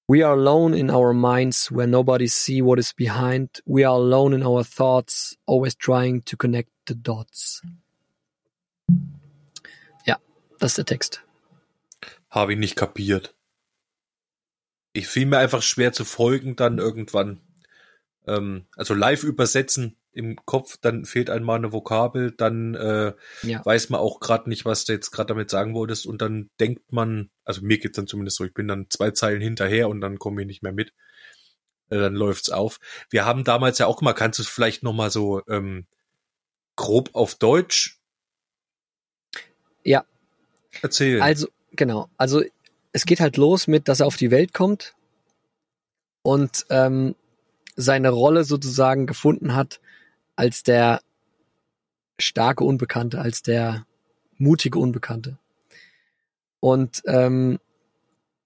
[0.08, 3.50] We are alone in our minds where nobody see what is behind.
[3.66, 7.64] We are alone in our thoughts, always trying to connect the dots.
[10.06, 10.18] Ja,
[10.60, 11.24] das ist der Text.
[12.30, 13.34] Habe ich nicht kapiert.
[14.94, 17.42] Ich fiel mir einfach schwer zu folgen dann irgendwann.
[18.28, 23.66] Ähm, also live übersetzen im Kopf, dann fehlt einmal eine Vokabel, dann äh, Ja.
[23.66, 26.92] weiß man auch gerade nicht, was du jetzt gerade damit sagen wolltest und dann denkt
[26.92, 30.20] man, also mir geht's dann zumindest so, ich bin dann zwei Zeilen hinterher und dann
[30.20, 30.94] komme ich nicht mehr mit.
[31.90, 32.80] Äh, dann läuft's auf.
[33.10, 35.86] Wir haben damals ja auch mal, kannst du es vielleicht noch mal so ähm,
[36.76, 38.00] grob auf Deutsch
[39.84, 40.06] Ja.
[40.82, 41.22] erzählen?
[41.22, 42.10] Also, genau.
[42.18, 42.44] Also,
[42.94, 44.94] es geht halt los mit, dass er auf die Welt kommt
[46.24, 47.16] und ähm,
[47.76, 49.80] seine Rolle sozusagen gefunden hat
[50.36, 51.02] als der
[52.20, 53.86] starke Unbekannte, als der
[54.38, 55.38] mutige Unbekannte.
[56.60, 57.60] Und ähm,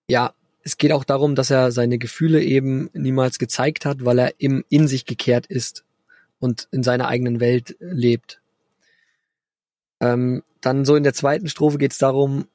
[0.08, 4.34] ja, es geht auch darum, dass er seine Gefühle eben niemals gezeigt hat, weil er
[4.40, 5.86] im, in sich gekehrt ist
[6.40, 8.42] und in seiner eigenen Welt lebt.
[10.00, 12.48] Ähm, dann so in der zweiten Strophe geht es darum,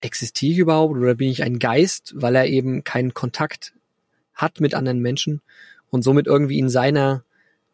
[0.00, 3.74] existiere ich überhaupt oder bin ich ein Geist, weil er eben keinen Kontakt
[4.34, 5.42] hat mit anderen Menschen
[5.90, 7.24] und somit irgendwie in seiner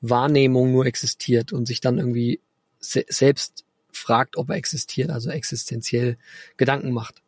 [0.01, 2.41] Wahrnehmung nur existiert und sich dann irgendwie
[2.79, 6.19] se selbst fragt, ob er existiert, also existenziell
[6.57, 7.23] Gedanken macht.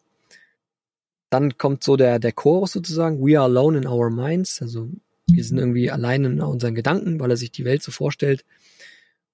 [1.30, 4.88] Dann kommt so der, der Chorus sozusagen, we are alone in our minds, also
[5.26, 8.44] wir sind irgendwie allein in unseren Gedanken, weil er sich die Welt so vorstellt.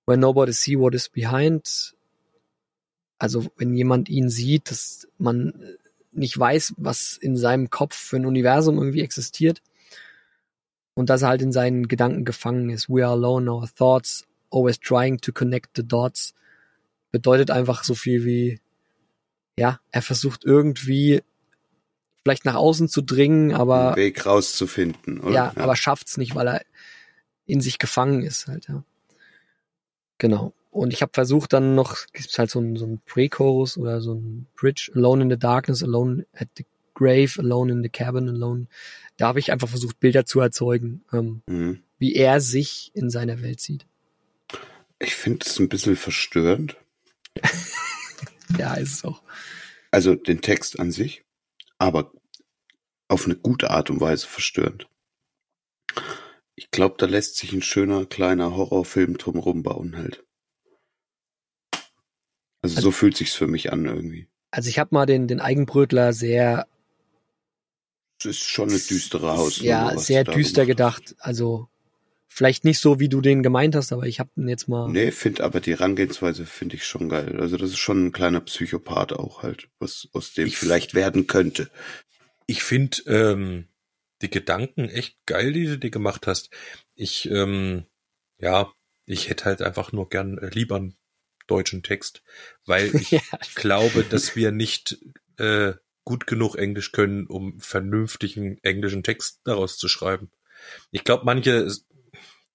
[0.07, 1.95] When nobody see what is behind,
[3.19, 5.77] also wenn jemand ihn sieht, dass man
[6.13, 9.63] nicht weiß, was in seinem Kopf für ein Universum irgendwie existiert
[10.95, 12.89] und dass er halt in seinen Gedanken gefangen ist.
[12.89, 16.35] We are alone our thoughts, always trying to connect the dots.
[17.11, 18.61] Bedeutet einfach so viel wie,
[19.59, 21.23] ja, er versucht irgendwie
[22.23, 25.33] vielleicht nach außen zu dringen, aber einen Weg rauszufinden, oder?
[25.33, 26.63] ja, aber schafft's nicht, weil er
[27.47, 28.83] in sich gefangen ist halt, ja.
[30.19, 30.55] Genau.
[30.71, 34.15] Und ich habe versucht dann noch, gibt's halt so ein, so ein Pre-Chorus oder so
[34.15, 38.67] ein Bridge, Alone in the Darkness, Alone at the Grave, Alone in the Cabin, Alone.
[39.17, 41.83] Da habe ich einfach versucht, Bilder zu erzeugen, ähm, Mhm.
[41.99, 43.87] wie er sich in seiner Welt sieht.
[44.99, 46.77] Ich finde es ein bisschen verstörend.
[48.59, 49.23] Ja, ist es auch.
[49.91, 51.25] Also den Text an sich.
[51.79, 52.13] Aber
[53.09, 54.87] auf eine gute Art und Weise verstörend.
[56.55, 60.25] Ich glaube, da lässt sich ein schöner kleiner Horrorfilm drumherum bauen halt.
[62.63, 64.29] Also, Also- so fühlt sich's für mich an irgendwie.
[64.53, 66.69] Also ich habe mal den, den Eigenbrötler sehr,
[68.19, 69.71] Es ist schon eine düstere Hausnummer.
[69.71, 71.15] ja, sehr düster gedacht.
[71.19, 71.69] Also
[72.29, 74.91] vielleicht nicht so, wie du den gemeint hast, aber ich habe den jetzt mal.
[74.91, 77.41] Nee, find aber die Herangehensweise finde ich schon geil.
[77.41, 81.27] Also das ist schon ein kleiner Psychopath auch halt, was aus dem Ich- vielleicht werden
[81.27, 81.71] könnte.
[82.47, 83.69] Ich finde ähm,
[84.23, 86.51] die Gedanken echt geil, die du dir gemacht hast.
[86.95, 87.85] Ich, ähm,
[88.39, 88.73] ja,
[89.07, 90.97] ich hätte halt einfach nur gern äh, lieber einen
[91.47, 92.23] deutschen Text,
[92.67, 93.21] weil ich Ja,
[93.55, 94.99] glaube, dass wir nicht
[95.39, 95.75] äh,
[96.05, 100.31] gut genug Englisch können, um vernünftigen englischen Text daraus zu schreiben.
[100.91, 101.71] Ich glaube, manche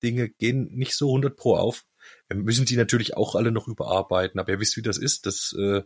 [0.04, 1.86] Dinge gehen nicht so 100 pro auf.
[2.28, 5.26] Wir müssen die natürlich auch alle noch überarbeiten, aber ihr wisst, wie das ist.
[5.26, 5.84] Das, äh,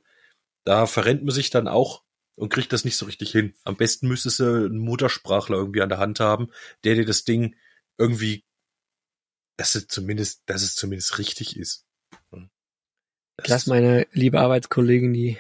[0.66, 2.04] da verrennt man sich dann auch
[2.36, 3.56] und kriegt das nicht so richtig hin.
[3.64, 6.50] Am besten müsstest du einen Muttersprachler irgendwie an der Hand haben,
[6.84, 7.56] der dir das Ding
[7.98, 8.44] irgendwie,
[9.58, 11.86] dass es zumindest, dass es zumindest richtig ist.
[13.38, 15.38] Das- Lass meine liebe Arbeitskollegin, die,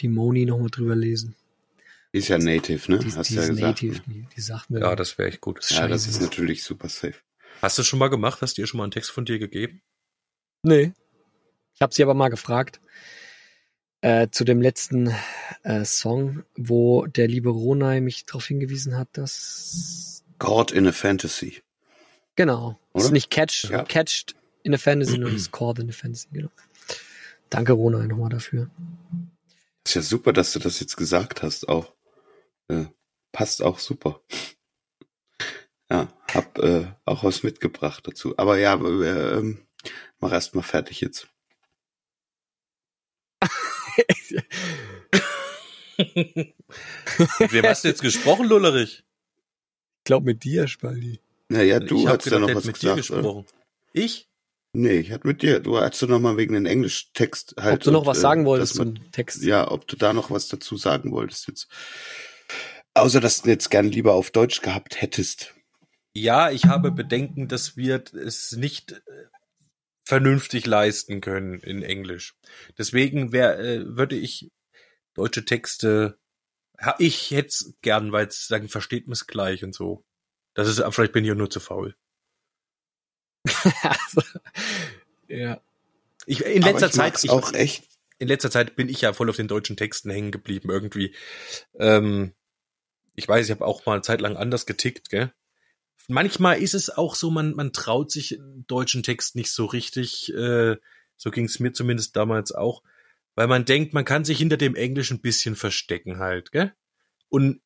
[0.00, 1.36] die Moni, nochmal drüber lesen.
[2.16, 2.98] Ist ja native, ne?
[2.98, 3.82] Die, Hast die du ja ist gesagt.
[3.82, 4.02] Native, Ne?
[4.06, 4.80] die, die sagt mir.
[4.80, 5.60] ja, das wäre echt gut.
[5.70, 7.14] Ja, das ist natürlich super safe.
[7.62, 8.40] Hast du schon mal gemacht?
[8.42, 9.82] Hast du dir schon mal einen Text von dir gegeben?
[10.62, 10.92] Nee.
[11.74, 12.80] Ich habe sie aber mal gefragt.
[14.02, 15.12] Äh, zu dem letzten
[15.62, 21.62] äh, Song, wo der liebe Ronay mich darauf hingewiesen hat, dass God in a Fantasy.
[22.36, 23.04] genau, es Oder?
[23.06, 23.84] ist nicht catched, Ja.
[23.84, 26.50] catched in a Fantasy, sondern ist caught in a Fantasy, genau.
[27.48, 28.70] Danke Ronay nochmal dafür.
[29.86, 31.94] Ist ja super, dass du das jetzt gesagt hast auch.
[32.68, 32.86] Äh,
[33.32, 34.20] passt auch super.
[35.90, 38.36] Ja, hab äh, auch was mitgebracht dazu.
[38.38, 39.66] Aber ja, äh, ähm,
[40.18, 41.28] mach erst mal fertig jetzt.
[45.96, 49.04] Wem hast du jetzt gesprochen, Lullerich?
[49.98, 51.20] Ich glaube mit dir, Spaldi.
[51.48, 53.10] Naja, du ich hast ja noch was mit dir gesagt.
[53.10, 53.22] Oder?
[53.22, 53.46] gesprochen.
[53.92, 54.28] Ich?
[54.72, 55.60] Nee, ich hatte mit dir.
[55.60, 57.76] Du hast du noch mal wegen den Englischtext halt.
[57.76, 59.42] Ob du noch und, was äh, sagen wolltest dass man- zum Text?
[59.42, 61.68] Ja, ob du da noch was dazu sagen wolltest jetzt.
[62.96, 65.54] Außer, dass du jetzt gern lieber auf Deutsch gehabt hättest.
[66.14, 69.00] Ja, ich habe Bedenken, dass wir es nicht äh,
[70.02, 72.34] vernünftig leisten können in Englisch.
[72.78, 74.50] Deswegen wär, äh, würde ich
[75.12, 76.18] deutsche Texte,
[76.98, 80.02] ich hätte es gern, weil es dann versteht man es gleich und so.
[80.54, 81.94] Das ist, vielleicht bin ich ja nur zu faul.
[83.82, 84.22] also,
[85.28, 85.60] ja.
[86.24, 87.84] Ich, in Aber letzter ich Zeit, ich, auch echt.
[88.18, 91.14] in letzter Zeit bin ich ja voll auf den deutschen Texten hängen geblieben irgendwie.
[91.78, 92.32] Ähm,
[93.16, 95.32] ich weiß, ich habe auch mal eine Zeit lang anders getickt, gell?
[96.08, 100.76] Manchmal ist es auch so, man, man traut sich deutschen Text nicht so richtig, äh,
[101.16, 102.82] so ging es mir zumindest damals auch,
[103.34, 106.72] weil man denkt, man kann sich hinter dem Englisch ein bisschen verstecken halt, gell?
[107.28, 107.60] Und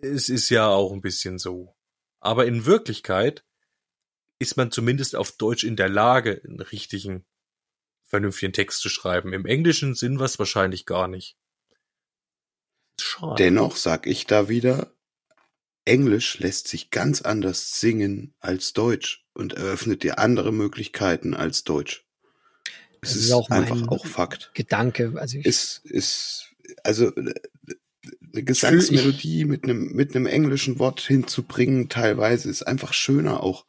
[0.00, 1.74] es ist ja auch ein bisschen so.
[2.20, 3.44] Aber in Wirklichkeit
[4.38, 7.24] ist man zumindest auf Deutsch in der Lage, einen richtigen
[8.04, 9.32] vernünftigen Text zu schreiben.
[9.32, 11.36] Im englischen Sinn was wahrscheinlich gar nicht.
[13.00, 13.34] Schade.
[13.42, 14.92] Dennoch sag ich da wieder,
[15.84, 22.04] Englisch lässt sich ganz anders singen als Deutsch und eröffnet dir andere Möglichkeiten als Deutsch.
[23.00, 24.50] Es Das ist, ist auch einfach auch Fakt.
[24.54, 25.12] Gedanke.
[25.16, 26.48] Also ich, Ist, ist,
[26.82, 27.32] also, äh,
[28.34, 33.64] eine Gesangsmelodie mit einem, mit einem englischen Wort hinzubringen, teilweise ist einfach schöner auch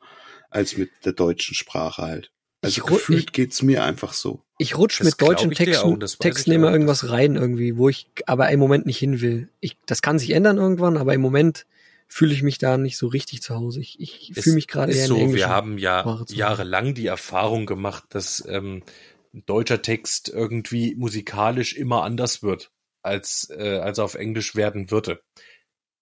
[0.50, 2.32] als mit der deutschen Sprache halt.
[2.62, 4.44] Also Ich gefühlt ich- geht's mir einfach so.
[4.60, 8.60] Ich rutsch Das mit deutschen Texten, Texten immer irgendwas rein irgendwie, wo ich aber im
[8.60, 9.48] Moment nicht hin will.
[9.62, 11.65] Ich, das kann sich ändern irgendwann, aber im Moment
[12.08, 13.80] fühle ich mich da nicht so richtig zu Hause.
[13.80, 17.67] Ich, ich fühle mich gerade eher in so, der wir haben ja jahrelang die Erfahrung
[17.67, 18.84] gemacht, dass ähm,
[19.32, 25.22] deutscher Text irgendwie musikalisch immer anders wird, als, äh, als auf Englisch werden würde.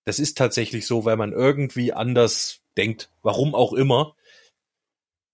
[0.05, 4.15] Das ist tatsächlich so, weil man irgendwie anders denkt, warum auch immer.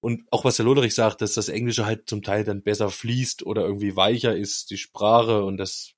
[0.04, 3.46] Und auch was der Loderich sagt, dass das Englische halt zum Teil dann besser fließt
[3.46, 5.94] oder irgendwie weicher ist, die Sprache und das,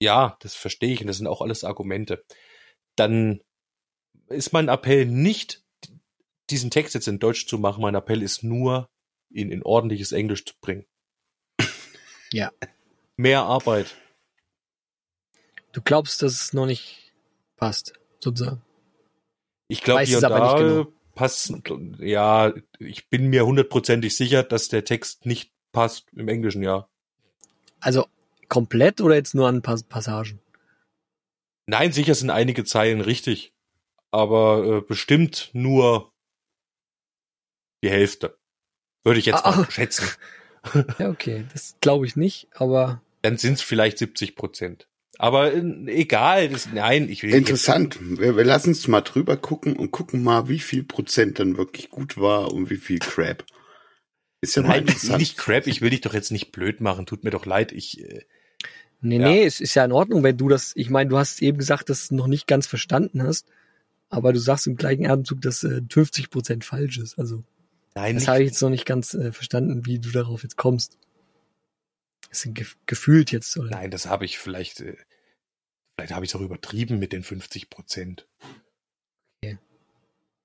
[0.00, 2.24] ja, das verstehe ich und das sind auch alles Argumente.
[2.96, 3.42] Dann
[4.28, 5.62] ist mein Appell nicht,
[6.48, 7.82] diesen Text jetzt in Deutsch zu machen.
[7.82, 8.88] Mein Appell ist nur,
[9.28, 10.86] ihn in ordentliches Englisch zu bringen.
[12.32, 12.50] Ja.
[13.18, 13.94] Mehr Arbeit.
[15.72, 17.12] Du glaubst, dass es noch nicht
[17.56, 18.62] passt, sozusagen.
[19.68, 21.52] Ich glaube, hier es und aber da passt,
[21.98, 26.88] ja, ich bin mir hundertprozentig sicher, dass der Text nicht passt im Englischen, ja.
[27.80, 28.06] Also
[28.48, 30.40] komplett oder jetzt nur an Pas Passagen?
[31.66, 33.52] Nein, sicher sind einige Zeilen richtig,
[34.10, 36.12] aber äh, bestimmt nur
[37.82, 38.36] die Hälfte.
[39.04, 39.70] Würde ich jetzt Ah, mal ah.
[39.70, 40.08] schätzen.
[41.00, 44.86] Ja, okay, das glaube ich nicht, aber Dann sind es vielleicht 70 Prozent.
[45.18, 47.98] Aber äh, egal, das, nein, ich will Interessant.
[48.00, 51.90] Wir, wir lassen es mal drüber gucken und gucken mal, wie viel Prozent dann wirklich
[51.90, 53.44] gut war und wie viel Crap.
[54.40, 55.18] Ist ja mal Nein, interessant.
[55.18, 57.72] nicht Crap, ich will dich doch jetzt nicht blöd machen, tut mir doch leid.
[57.72, 58.22] Ich, äh,
[59.04, 59.28] Nee, Ja.
[59.28, 61.90] nee, es ist ja in Ordnung, wenn du das, ich meine, du hast eben gesagt,
[61.90, 63.46] dass du noch nicht ganz verstanden hast,
[64.08, 67.18] aber du sagst im gleichen Atemzug, dass äh, 50 Prozent falsch ist.
[67.18, 67.42] Also,
[67.96, 70.98] nein, das habe ich jetzt noch nicht ganz äh, verstanden, wie du darauf jetzt kommst.
[72.32, 73.70] Sind gef gefühlt jetzt, oder?
[73.70, 74.96] nein, das habe ich vielleicht, äh,
[75.94, 78.26] vielleicht habe ich es auch übertrieben mit den 50 Prozent.
[79.42, 79.58] Okay.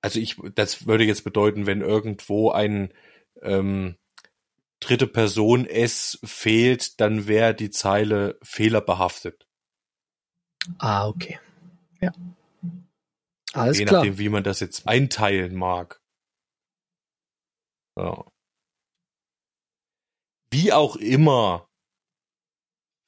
[0.01, 2.93] Also ich, das würde jetzt bedeuten, wenn irgendwo ein
[3.41, 3.95] ähm,
[4.79, 9.47] dritte Person S fehlt, dann wäre die Zeile fehlerbehaftet.
[10.77, 11.39] Ah, okay.
[12.01, 12.11] Ja.
[13.53, 14.01] Alles je klar.
[14.01, 16.01] nachdem, wie man das jetzt einteilen mag.
[17.95, 18.25] Ja.
[20.51, 21.66] Wie auch immer.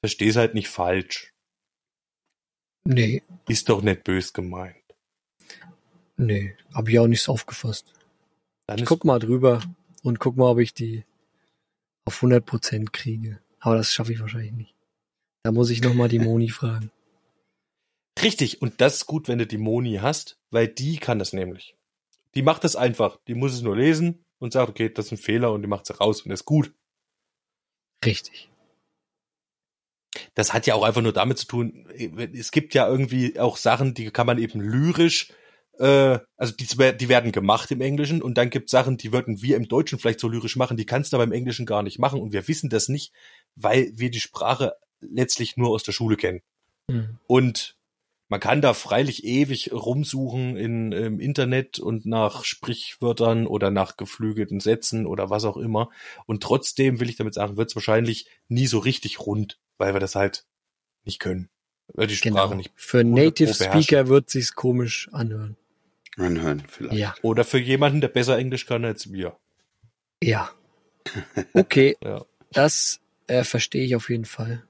[0.00, 1.32] Versteh's halt nicht falsch.
[2.84, 4.76] Nee, Ist doch nicht bös gemeint.
[6.16, 7.92] nee, habe ich auch nicht so aufgefasst.
[8.66, 9.62] Dann Ich guck mal drüber
[10.02, 11.04] und guck mal, ob ich die
[12.06, 13.40] auf 100 Prozent kriege.
[13.58, 14.74] Aber das schaffe ich wahrscheinlich nicht.
[15.42, 16.90] Da muss ich noch mal die Moni fragen.
[18.20, 18.62] richtig.
[18.62, 21.74] Und das ist gut, wenn du die Moni hast, weil die kann das nämlich.
[22.34, 23.18] Die macht das einfach.
[23.28, 25.88] Die muss es nur lesen und sagt, okay, das ist ein Fehler und die macht
[25.90, 26.72] es raus und ist gut.
[28.04, 28.49] Richtig.
[30.34, 31.86] Das hat ja auch einfach nur damit zu tun,
[32.32, 35.32] es gibt ja irgendwie auch Sachen, die kann man eben lyrisch,
[35.78, 39.56] äh, also die, die werden gemacht im Englischen und dann gibt Sachen, die würden wir
[39.56, 42.20] im Deutschen vielleicht so lyrisch machen, die kannst du aber im Englischen gar nicht machen
[42.20, 43.12] und wir wissen das nicht,
[43.54, 46.42] weil wir die Sprache letztlich nur aus der Schule kennen.
[46.90, 47.18] Hm.
[47.26, 47.76] Und
[48.30, 54.60] man kann da freilich ewig rumsuchen in, im Internet und nach Sprichwörtern oder nach geflügelten
[54.60, 55.90] Sätzen oder was auch immer.
[56.26, 60.00] Und trotzdem will ich damit sagen, wird es wahrscheinlich nie so richtig rund, weil wir
[60.00, 60.46] das halt
[61.04, 61.50] nicht können.
[61.92, 62.54] Weil die Sprache Genau.
[62.54, 62.70] nicht.
[62.76, 63.52] Für 100 Native.
[63.54, 65.56] Speaker wird sich's komisch anhören.
[66.16, 66.94] Anhören vielleicht.
[66.96, 67.14] Ja.
[67.22, 69.36] Oder für jemanden, der besser Englisch kann als wir.
[70.22, 70.50] Ja.
[71.54, 72.24] Okay, Ja.
[72.52, 74.62] das äh, verstehe ich auf jeden Fall.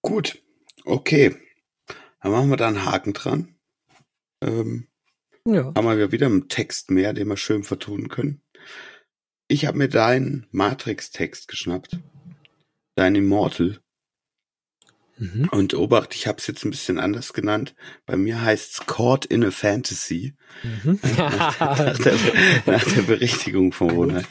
[0.00, 0.42] Gut.
[0.84, 1.36] Okay.
[2.22, 3.54] Dann machen wir da einen Haken dran.
[4.42, 4.88] Ähm,
[5.46, 5.72] Ja.
[5.74, 8.42] haben wir wieder einen Text mehr, den wir schön vertonen können.
[9.48, 11.98] Ich habe mir deinen Matrix-Text geschnappt.
[12.94, 13.80] Dein Immortal.
[15.18, 15.48] Mhm.
[15.50, 17.74] Und Obacht, ich habe es jetzt ein bisschen anders genannt.
[18.06, 20.34] Bei mir heißt's Caught in a Fantasy.
[20.62, 20.98] Mhm.
[21.16, 22.16] nach, der,
[22.66, 24.26] nach der Berichtigung von Ronald.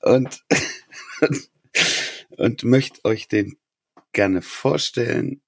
[0.00, 0.44] Und,
[1.20, 1.50] und,
[2.36, 3.58] und möchte euch den
[4.12, 5.42] gerne vorstellen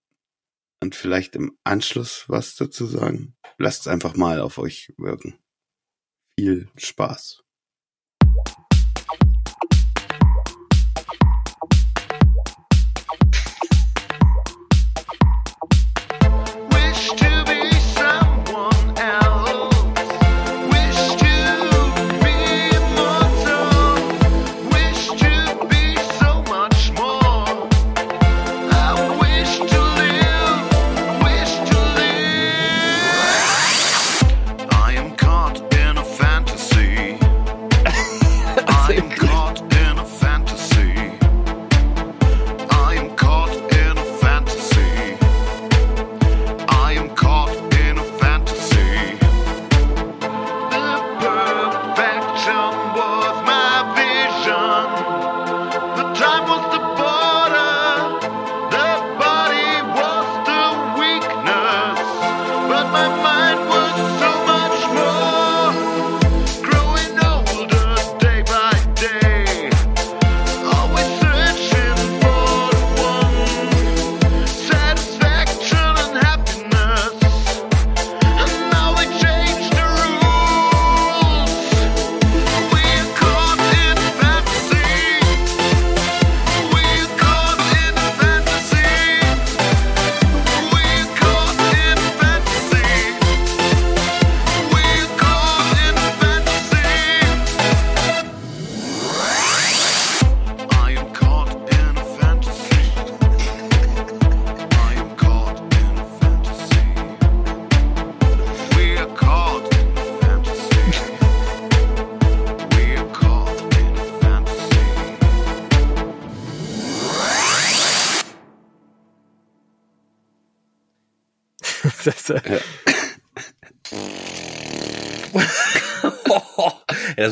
[0.81, 3.37] und vielleicht im Anschluss was dazu sagen.
[3.59, 5.39] Lasst es einfach mal auf euch wirken.
[6.39, 7.43] Viel Spaß.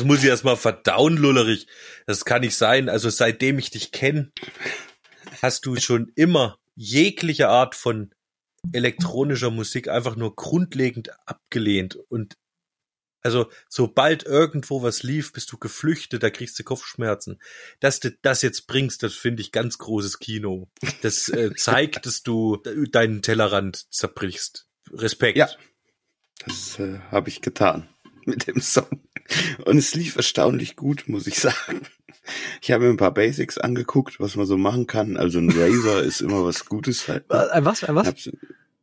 [0.09, 1.67] Muss ich erstmal verdauen, Lullerich.
[2.07, 2.89] Das kann nicht sein.
[2.89, 4.31] Also seitdem ich dich kenne,
[5.43, 8.09] hast du schon immer jegliche Art von
[8.71, 12.37] elektronischer Musik einfach nur grundlegend abgelehnt und
[13.21, 17.39] also sobald irgendwo was lief, bist du geflüchtet, da kriegst du Kopfschmerzen.
[17.79, 20.71] Dass du das jetzt bringst, das finde ich ganz großes Kino.
[21.01, 24.67] Das äh, zeigt, dass du deinen Tellerrand zerbrichst.
[24.91, 25.37] Respekt.
[25.37, 25.49] Ja.
[26.45, 27.89] Das äh, habe ich getan
[28.25, 29.03] mit dem Song.
[29.65, 31.81] Und es lief erstaunlich gut, muss ich sagen.
[32.61, 35.17] Ich habe mir ein paar Basics angeguckt, was man so machen kann.
[35.17, 37.29] Also ein Razer ist immer was Gutes halt.
[37.31, 37.83] Ein was?
[37.83, 38.07] Ein was?
[38.07, 38.31] Hab's-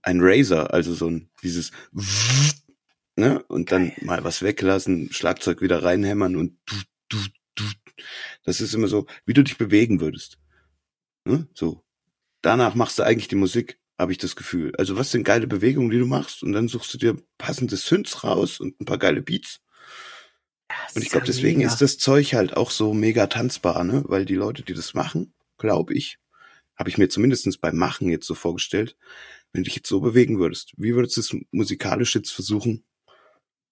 [0.03, 1.71] Ein Razer, also so ein dieses
[3.17, 6.77] ne und dann mal was weglassen, Schlagzeug wieder reinhämmern und du,
[7.09, 7.19] du,
[7.55, 7.65] du.
[8.45, 10.39] Das ist immer so, wie du dich bewegen würdest.
[11.25, 11.47] Ne?
[11.55, 11.83] So.
[12.43, 14.73] Danach machst du eigentlich die Musik, habe ich das Gefühl.
[14.77, 18.23] Also was sind geile Bewegungen, die du machst und dann suchst du dir passende Synths
[18.23, 19.61] raus und ein paar geile Beats.
[20.95, 24.03] Und ich glaube, deswegen ist das Zeug halt auch so mega tanzbar, ne?
[24.07, 26.19] Weil die Leute, die das machen, glaube ich,
[26.77, 28.97] habe ich mir zumindestens beim Machen jetzt so vorgestellt,
[29.53, 32.85] wenn du dich jetzt so bewegen würdest, wie würdest du es musikalisch jetzt versuchen?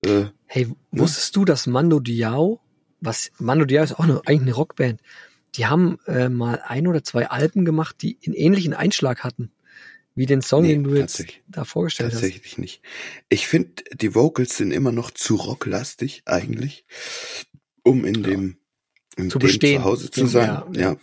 [0.05, 2.61] Äh, Hey, wusstest du, dass Mando Diao,
[3.01, 5.01] was Mando Diao ist auch eine, eigentlich eine Rockband,
[5.57, 9.51] die haben äh, mal ein oder zwei Alben gemacht, die einen ähnlichen Einschlag hatten,
[10.15, 11.43] wie den Song, Nee, den du jetzt tatsächlich.
[11.49, 12.21] da vorgestellt hast.
[12.21, 12.83] tatsächlich nicht.
[13.29, 16.85] Ich finde, die Vocals sind immer noch zu rocklastig eigentlich,
[17.83, 18.59] um in dem
[19.17, 19.81] in Zu dem bestehen.
[19.83, 20.47] zu Hause zu Ja, sein.
[20.75, 20.81] ja.
[20.81, 20.97] Ja.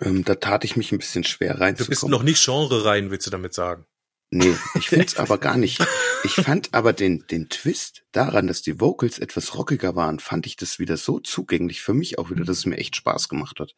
[0.00, 1.90] Ähm, da tat ich mich ein bisschen schwer Du reinzukommen.
[1.90, 3.84] bist noch nicht Genre rein, willst du damit sagen?
[4.30, 5.84] Nee, ich find's aber gar nicht.
[6.22, 10.56] Ich fand aber den, den Twist daran, dass die Vocals etwas rockiger waren, fand ich
[10.56, 13.74] das wieder so zugänglich für mich auch wieder, dass es mir echt Spaß gemacht hat.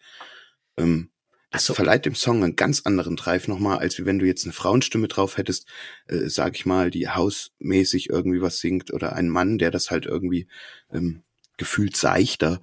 [0.77, 1.11] Ähm,
[1.51, 1.75] das Ach so.
[1.75, 5.37] verleiht dem Song einen ganz anderen Drive nochmal, als wenn du jetzt eine Frauenstimme drauf
[5.37, 5.67] hättest,
[6.07, 10.07] äh, sag ich mal, die hausmäßig irgendwie was singt oder ein Mann, der das halt
[10.07, 10.47] irgendwie
[10.93, 11.23] ähm,
[11.57, 12.61] gefühlt seichter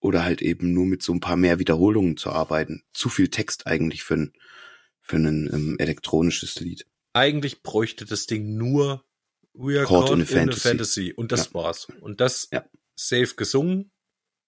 [0.00, 2.82] oder halt eben nur mit so ein paar mehr Wiederholungen zu arbeiten.
[2.92, 4.32] Zu viel Text eigentlich für ein,
[5.00, 6.86] für ein ähm, elektronisches Lied.
[7.12, 9.04] Eigentlich bräuchte das Ding nur
[9.54, 10.68] We are Caught caught in a Fantasy.
[10.68, 11.12] Fantasy.
[11.12, 11.54] Und das Ja.
[11.54, 11.86] war's.
[12.00, 12.64] Und das Ja.
[12.96, 13.92] safe gesungen,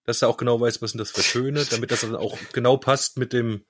[0.04, 2.76] dass er auch genau weiß, was sind das für Töne, damit das dann auch genau
[2.76, 3.64] passt mit dem,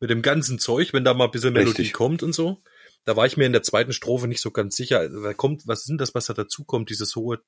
[0.00, 1.92] mit dem ganzen Zeug, wenn da mal ein bisschen Melodie Richtig.
[1.92, 2.62] kommt und so.
[3.04, 4.98] Da war ich mir in der zweiten Strophe nicht so ganz sicher.
[4.98, 6.90] Also, da kommt, was sind das, was da dazu kommt?
[6.90, 7.40] Dieses hohe.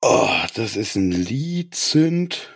[0.00, 2.50] Oh, das ist ein Lied-Synth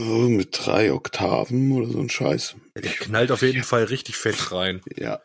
[0.00, 2.56] oh, mit drei Oktaven oder so ein Scheiß.
[2.76, 4.82] Der knallt auf jeden Fall richtig fett rein.
[4.96, 5.20] Ja,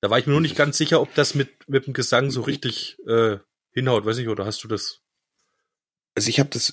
[0.00, 2.40] Da war ich mir nur nicht ganz sicher, ob das mit, mit dem Gesang so
[2.40, 3.38] richtig äh,
[3.70, 4.04] hinhaut.
[4.04, 5.02] Weiß nicht, oder hast du das?
[6.14, 6.70] also ich habe das,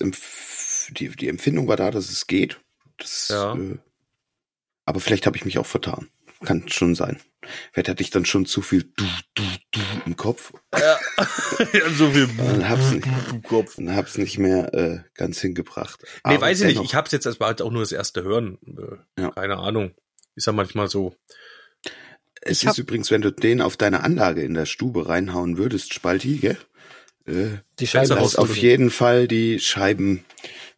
[0.90, 2.60] die, die Empfindung war da, dass es geht.
[3.00, 3.54] Das, Ja.
[3.54, 3.78] äh,
[4.84, 6.08] aber vielleicht habe ich mich auch vertan.
[6.44, 7.20] Kann schon sein.
[7.72, 9.42] Vielleicht hatte ich dann schon zu viel du, du,
[9.72, 10.98] du im Kopf Ja,
[11.96, 13.06] so viel Dann hab's nicht.
[13.44, 13.76] Kopf.
[13.78, 16.00] und hab's nicht mehr äh, ganz hingebracht.
[16.02, 16.84] Nee, Aber weiß ich nicht.
[16.84, 18.58] Ich hab's jetzt erstmal halt auch nur das erste Hören.
[18.66, 19.30] Äh, Ja.
[19.32, 19.92] Keine Ahnung.
[20.34, 21.14] Ist ja manchmal so.
[22.40, 25.92] Es Ich ist übrigens, wenn du den auf deine Anlage in der Stube reinhauen würdest,
[25.92, 26.58] Spalti, gell?
[27.26, 30.24] Äh, Die Fenster Scheibe raus- das auf jeden Fall die Scheiben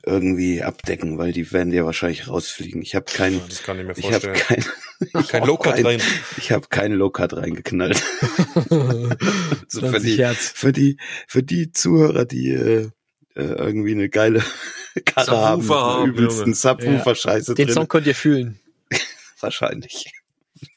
[0.04, 2.82] irgendwie abdecken, weil die werden dir wahrscheinlich rausfliegen.
[2.82, 4.64] Ich habe kein, Das kann ich mir ich habe vorstellen.
[5.12, 6.02] kein, Kein Low-Cut kein- rein.
[6.38, 8.02] Ich habe keinen Low-Cut reingeknallt.
[9.68, 10.52] so für 20 die, Hertz.
[10.54, 10.96] für die,
[11.28, 12.90] für die Zuhörer, die äh,
[13.34, 14.42] äh, irgendwie eine geile
[15.04, 16.54] Karre haben, Subwoofer haben, übelsten.
[16.54, 17.74] Subwoofer-Scheiße Den drin.
[17.74, 18.58] Song könnt ihr fühlen.
[19.40, 20.12] wahrscheinlich.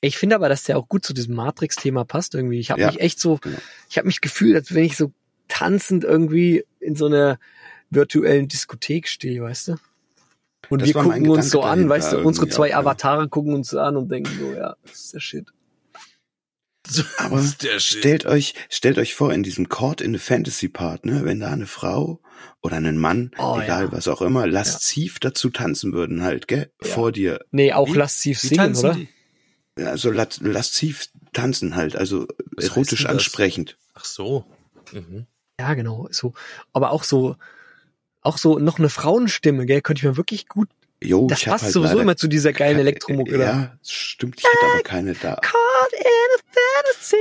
[0.02, 2.60] Ich finde aber, dass der auch gut zu diesem Matrix-Thema passt irgendwie.
[2.60, 2.88] Ich habe Ja.
[2.88, 3.52] mich echt so, Ja.
[3.90, 5.12] ich habe mich gefühlt, als wenn ich so
[5.48, 7.40] tanzend irgendwie in so einer
[7.90, 9.76] virtuellen Diskothek stehe, weißt du?
[10.70, 12.80] Und Das wir gucken uns Gedanke so an, weißt du, unsere zwei auch, ja.
[12.80, 15.48] Avatare gucken uns so an und denken so, ja, das ist der Shit.
[17.18, 17.42] Aber
[17.80, 21.50] stellt euch, stellt euch vor, in diesem Caught in the Fantasy Part, ne, wenn da
[21.52, 22.20] eine Frau
[22.62, 23.92] oder ein Mann, Oh, egal ja.
[23.92, 26.88] was auch immer, lasziv dazu tanzen würden halt, gell, Ja.
[26.90, 27.40] vor dir.
[27.52, 28.94] Nee, auch Wie- lasziv Wie singen, oder?
[28.96, 29.08] die?
[29.84, 33.78] Also las- lasziv tanzen halt, also Was erotisch ansprechend.
[33.96, 34.46] Ach so.
[34.94, 35.26] Mhm.
[35.60, 36.08] Ja, genau.
[36.12, 36.34] So,
[36.72, 37.36] aber auch so,
[38.26, 40.70] auch so noch eine Frauenstimme, gell, könnte ich mir wirklich gut.
[41.04, 43.38] Jo, Das passt halt sowieso immer zu dieser geilen ke- Elektromucke.
[43.38, 45.36] Ja, stimmt, ich hatte aber keine da.
[45.36, 46.40] Caught in a
[46.94, 47.16] fantasy.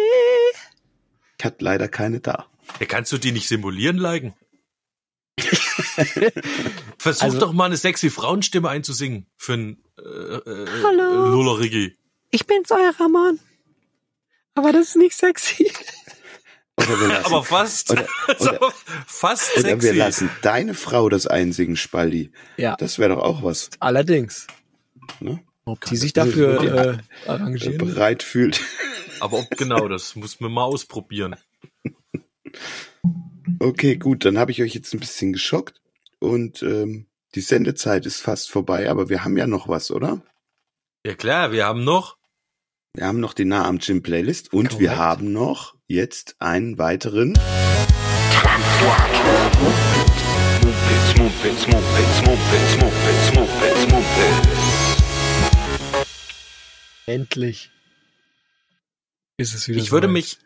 [1.38, 2.46] Ich hatte leider keine da.
[2.80, 4.34] Ja, kannst du die nicht simulieren, Leigen?
[6.98, 11.28] Versuch Also- doch mal eine sexy Frauenstimme einzusingen für ein äh, äh, Hallo.
[11.30, 11.96] Lullerigi.
[12.30, 13.38] Ich bin's, euer Ramon.
[14.54, 15.70] Aber das ist nicht sexy.
[16.76, 17.90] Oder wir lassen, Aber fast.
[17.92, 18.72] Oder- also, oder-
[19.06, 19.96] fast oder wir sexy.
[19.98, 22.30] lassen deine Frau das einsingen, Spaldi.
[22.56, 24.46] Ja, Das wäre doch auch was, allerdings.
[25.20, 25.40] ne?
[25.66, 26.70] Ob die sich dafür wirklich-
[27.26, 27.78] äh, arrangieren.
[27.78, 28.60] bereit fühlt.
[29.20, 31.36] Aber ob genau, das muss man mal ausprobieren.
[33.60, 35.80] Okay, gut, dann habe ich euch jetzt ein bisschen geschockt
[36.18, 40.22] und ähm, die Sendezeit ist fast vorbei, aber wir haben ja noch was, oder?
[41.06, 42.16] Ja klar, wir haben noch.
[42.96, 44.78] Wir haben noch die Nah am Gym Playlist und Korrekt.
[44.80, 47.32] wir haben noch jetzt einen weiteren.
[50.62, 54.96] Mumpitz, Mumpitz, Mumpitz, Mumpitz, Mumpitz, Mumpitz, Mumpitz.
[57.06, 57.72] Endlich.
[59.38, 60.12] Ist es wieder Ich würde soweit.
[60.12, 60.38] mich,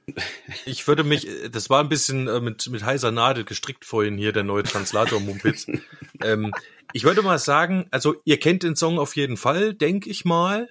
[0.65, 4.33] ich würde mich, das war ein bisschen äh, mit, mit heißer Nadel gestrickt vorhin hier,
[4.33, 5.67] der neue Translator Mumpitz.
[6.23, 6.55] ähm,
[6.95, 10.71] ich würde mal sagen, also ihr kennt den Song auf jeden Fall, denke ich mal.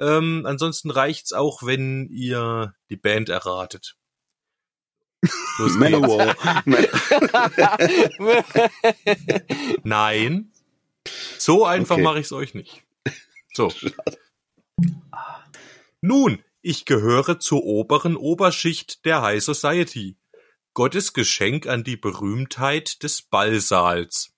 [0.00, 3.96] Ähm, ansonsten reicht's auch, wenn ihr die Band erratet.
[5.58, 6.34] Manowar.
[6.64, 6.86] Man
[9.84, 10.52] Nein.
[11.38, 12.02] So einfach Okay.
[12.02, 12.82] mache ich es euch nicht.
[13.52, 13.70] So.
[16.00, 20.16] Nun, ich gehöre zur oberen Oberschicht der High Society.
[20.72, 24.32] Gottes Geschenk an die Berühmtheit des Ballsaals.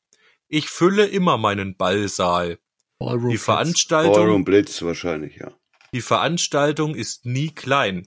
[0.48, 2.58] Ich fülle immer meinen Ballsaal.
[3.04, 3.38] Ballroom Die.
[3.38, 5.52] Veranstaltung, Ballroom Blitz wahrscheinlich, ja.
[5.92, 8.06] die Veranstaltung ist nie klein.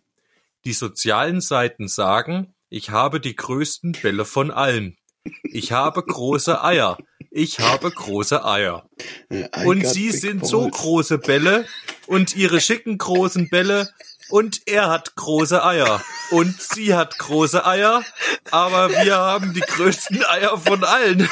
[0.66, 4.98] Die sozialen Seiten sagen, ich habe die größten Bälle von allen.
[5.44, 6.98] Ich habe große Eier.
[7.32, 8.88] Ich habe große Eier.
[9.32, 11.66] I Und sie sind so große Bälle
[12.08, 13.90] und ihre schicken großen Bälle
[14.30, 18.04] und er hat große Eier und sie hat große Eier,
[18.52, 21.30] aber wir haben die größten Eier von allen.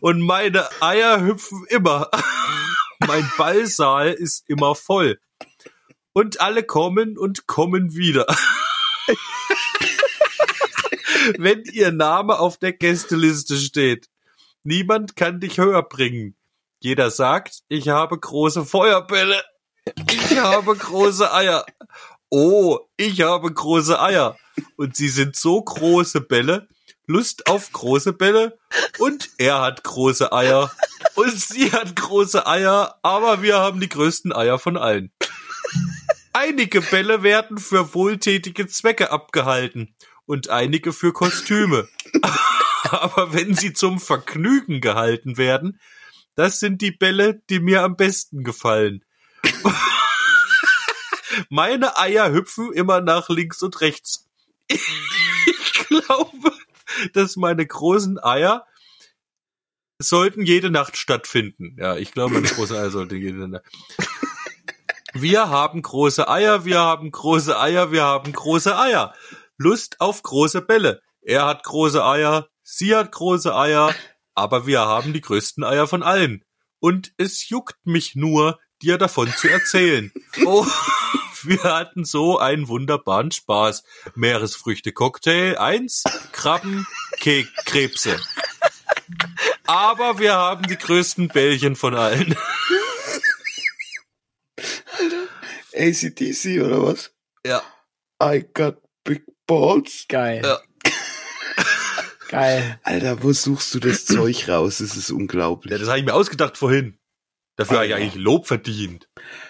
[0.00, 2.10] Und meine Eier hüpfen immer.
[3.06, 5.20] Mein Ballsaal ist immer voll.
[6.12, 8.26] Und alle kommen und kommen wieder.
[11.38, 14.08] Wenn ihr Name auf der Gästeliste steht.
[14.62, 16.36] Niemand kann dich höher bringen.
[16.80, 19.42] Jeder sagt, ich habe große Feuerbälle.
[20.10, 21.64] Ich habe große Eier.
[22.30, 24.36] Oh, ich habe große Eier.
[24.76, 26.68] Und sie sind so große Bälle.
[27.06, 28.58] Lust auf große Bälle.
[28.98, 30.70] Und er hat große Eier.
[31.14, 32.98] Und sie hat große Eier.
[33.02, 35.12] Aber wir haben die größten Eier von allen.
[36.32, 39.94] Einige Bälle werden für wohltätige Zwecke abgehalten
[40.26, 41.88] und einige für Kostüme.
[42.90, 45.80] Aber wenn sie zum Vergnügen gehalten werden,
[46.34, 49.04] das sind die Bälle, die mir am besten gefallen.
[51.48, 54.28] Meine Eier hüpfen immer nach links und rechts.
[54.68, 56.52] Ich glaube,
[57.12, 58.66] dass meine großen Eier
[59.98, 61.76] sollten jede Nacht stattfinden.
[61.78, 63.64] Ja, ich glaube, meine großen Eier sollten jede Nacht.
[65.16, 69.14] Wir haben große Eier, wir haben große Eier, wir haben große Eier.
[69.56, 71.02] Lust auf große Bälle.
[71.20, 73.94] Er hat große Eier, sie hat große Eier,
[74.34, 76.44] aber wir haben die größten Eier von allen.
[76.80, 80.12] Und es juckt mich nur, dir davon zu erzählen.
[80.44, 80.66] Oh,
[81.46, 83.84] wir hatten so einen wunderbaren Spaß.
[84.14, 86.86] Meeresfrüchte-Cocktail, eins, Krabben,
[87.20, 88.18] Ke Krebse.
[89.66, 92.36] Aber wir haben die größten Bällchen von allen.
[95.74, 97.12] ACDC oder was?
[97.44, 97.62] Ja.
[98.22, 100.06] I got big balls.
[100.08, 100.42] Geil.
[100.44, 100.60] Ja.
[102.28, 102.80] Geil.
[102.82, 104.78] Alter, wo suchst du das Zeug raus?
[104.78, 105.72] Das ist unglaublich.
[105.72, 106.98] Ja, das habe ich mir ausgedacht vorhin.
[107.56, 108.04] Dafür habe ich Alter.
[108.04, 109.08] eigentlich Lob verdient.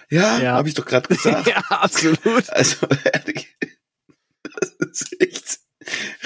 [0.09, 0.51] Ja, Ja.
[0.53, 1.47] habe ich doch gerade gesagt.
[1.47, 2.49] ja, absolut.
[2.51, 3.55] Also, ehrlich,
[4.79, 5.59] das ist echt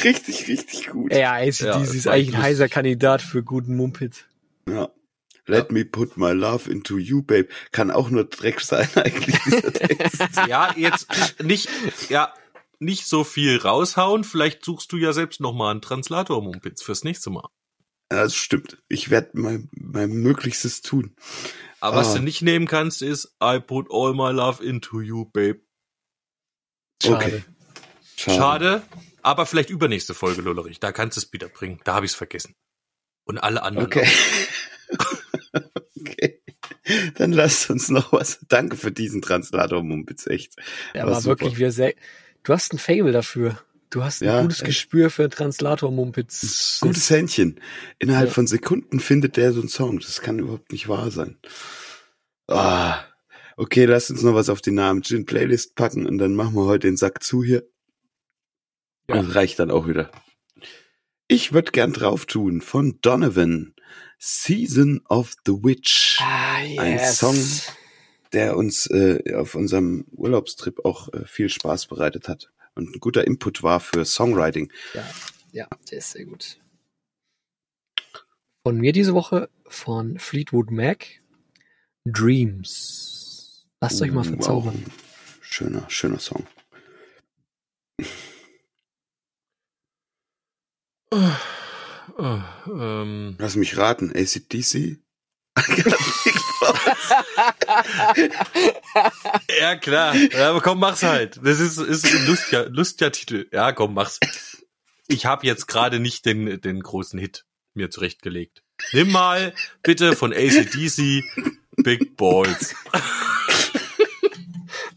[0.04, 1.14] richtig, richtig gut.
[1.14, 4.26] Ja, ACDC Ja, das ist eigentlich ein heißer Kandidat für guten Mumpitz.
[4.68, 4.90] Ja.
[5.46, 7.48] Let me put my love into you, babe.
[7.72, 10.22] Kann auch nur Dreck sein, eigentlich, dieser Text.
[10.48, 11.08] Ja, jetzt
[11.42, 11.70] nicht,
[12.10, 12.32] ja,
[12.78, 14.24] nicht so viel raushauen.
[14.24, 17.48] Vielleicht suchst du ja selbst noch mal einen Translator, Mumpitz, fürs nächste Mal.
[18.12, 18.78] Ja, Das stimmt.
[18.90, 21.16] Ich werde mein, mein Möglichstes tun.
[21.82, 22.18] Aber was Ah.
[22.18, 25.60] du nicht nehmen kannst, ist I put all my love into you, babe.
[27.02, 27.26] Schade.
[27.26, 27.44] Okay.
[28.16, 28.84] Schade,
[29.22, 30.80] aber vielleicht übernächste Folge, Lullerich.
[30.82, 31.80] Da kannst du es wieder bringen.
[31.86, 32.56] Da habe ich es vergessen.
[33.24, 33.86] Und alle anderen.
[33.88, 34.08] Okay.
[36.00, 36.42] okay.
[37.16, 38.40] Dann lasst uns noch was.
[38.50, 40.56] Danke für diesen Translator, Mumpitz, echt.
[40.94, 41.94] Der War war wirklich wieder sehr.
[42.44, 43.62] Du hast ein Fable dafür.
[43.90, 44.66] Du hast ein Ja, gutes echt.
[44.68, 46.80] Gespür für Translator-Mumpitz.
[46.82, 47.60] Gutes Händchen.
[47.98, 48.34] Innerhalb Ja.
[48.34, 50.00] von Sekunden findet der so einen Song.
[50.00, 51.38] Das kann überhaupt nicht wahr sein.
[52.48, 53.04] Ah.
[53.58, 56.66] Okay, lasst uns noch was auf die Namen Gin Playlist packen und dann machen wir
[56.66, 57.68] heute den Sack zu hier.
[59.10, 59.22] Ja.
[59.22, 60.12] Das reicht dann auch wieder.
[61.28, 63.74] Ich würde gern drauf tun von Donovan.
[64.20, 66.20] Season of the Witch.
[66.22, 67.18] Ah, Ein yes.
[67.20, 67.38] Song,
[68.34, 73.28] der uns äh, auf unserem Urlaubstrip auch äh, viel Spaß bereitet hat und ein guter
[73.28, 74.72] Input war für Songwriting.
[74.94, 75.04] Ja,
[75.52, 76.58] ja, der ist sehr gut.
[78.66, 81.06] Von mir diese Woche von Fleetwood Mac.
[82.06, 83.68] Dreams.
[83.82, 84.82] Lasst euch mal verzaubern.
[84.86, 84.94] wow.
[85.42, 86.46] Schöner, schöner Song.
[92.68, 94.98] ähm, Lass mich raten, ACDC?
[99.60, 100.16] Ja, klar.
[100.16, 101.40] Ja, aber komm, mach's halt.
[101.44, 103.48] Das ist, ist ein lustiger, lustiger Titel.
[103.52, 104.20] Ja, komm, mach's.
[105.08, 108.64] Ich habe jetzt gerade nicht den, den großen Hit mir zurechtgelegt.
[108.94, 109.54] Nimm mal
[109.84, 111.24] bitte von ACDC
[111.78, 112.76] Big Balls.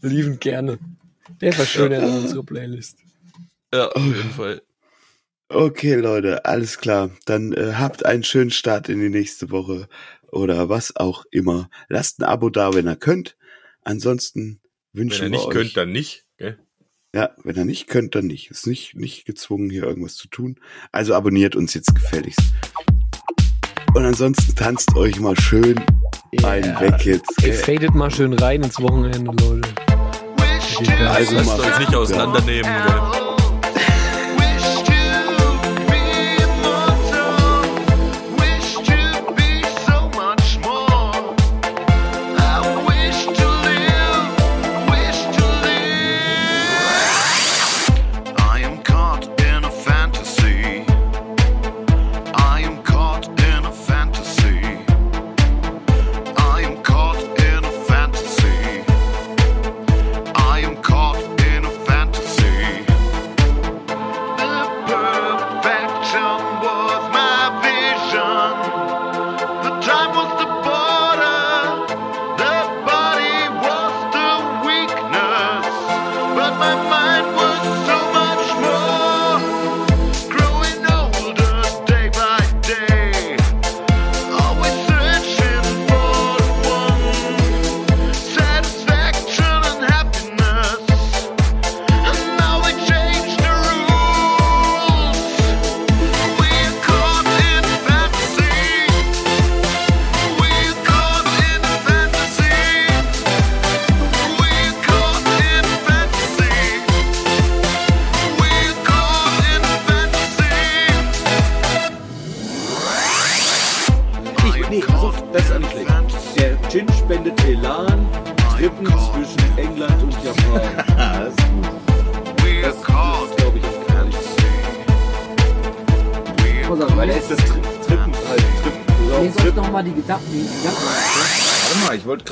[0.01, 0.79] Lieben gerne.
[1.41, 2.97] Der verschönert unsere Playlist.
[3.73, 4.61] Ja, auf jeden Fall.
[5.49, 7.11] Okay, Leute, alles klar.
[7.25, 9.87] Dann äh, habt einen schönen Start in die nächste Woche
[10.33, 11.69] oder was auch immer.
[11.89, 13.37] Lasst ein Abo da, wenn ihr könnt.
[13.83, 14.61] Ansonsten
[14.91, 16.25] Wenn wünschen ihr wir nicht euch, könnt, dann nicht.
[16.37, 16.57] Gell?
[17.15, 18.49] Ja, wenn ihr nicht könnt, dann nicht.
[18.49, 20.59] Ist nicht, nicht gezwungen, hier irgendwas zu tun.
[20.91, 22.41] Also abonniert uns jetzt gefälligst.
[23.93, 25.79] Und ansonsten tanzt euch mal schön
[26.43, 27.31] einen weg jetzt.
[27.43, 27.53] Ihr gell?
[27.53, 29.69] fadet mal schön rein ins Wochenende, Leute.
[31.07, 32.71] Also Lasst mal uns nicht auseinandernehmen.
[32.71, 33.22] Gell?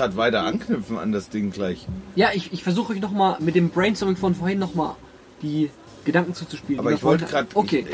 [0.01, 1.85] Gerade weiter anknüpfen an das Ding gleich.
[2.15, 4.95] Ja, ich, ich versuche euch noch mal mit dem Brainstorming von vorhin noch mal
[5.43, 5.69] die
[6.05, 6.79] Gedanken zuzuspielen.
[6.79, 7.47] Aber ich wollte gerade.
[7.53, 7.85] Okay.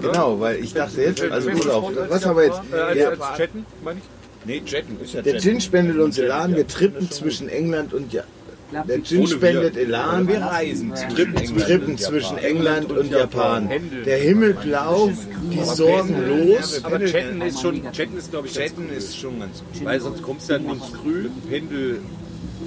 [0.00, 1.92] Genau, weil ich dachte jetzt, also gut auf.
[2.08, 2.60] Was haben wir jetzt?
[2.72, 4.04] Äh, Ja, als, als Chatten, meine ich?
[4.44, 5.50] Nee, Jetten ist ja Der Jetten.
[5.50, 8.24] Gin spendet uns Elan, wir trippen zwischen England und ja.
[8.72, 9.76] Der Gin spendet.
[9.76, 12.38] Elan, Wir reisen Trippen, zwischen.
[12.38, 13.68] England und Japan.
[14.06, 15.10] Der Himmel blau,
[15.50, 16.82] die Sorgen los.
[16.82, 18.84] Aber Chatten ist schon, Chatten ist glaube ich cool.
[18.96, 19.84] ist schon ganz gut.
[19.84, 22.00] Weil sonst kommst du dann ins Grün, Pendel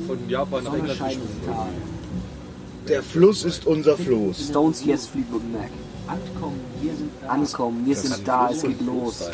[0.07, 0.99] von Japan nach England.
[2.87, 4.49] Der Fluss ist unser Floß.
[4.49, 5.69] Stones, yes, Fleetwood Mac.
[6.07, 7.27] Ankommen, wir sind da.
[7.29, 9.31] Ankommen, wir sind da, es geht los.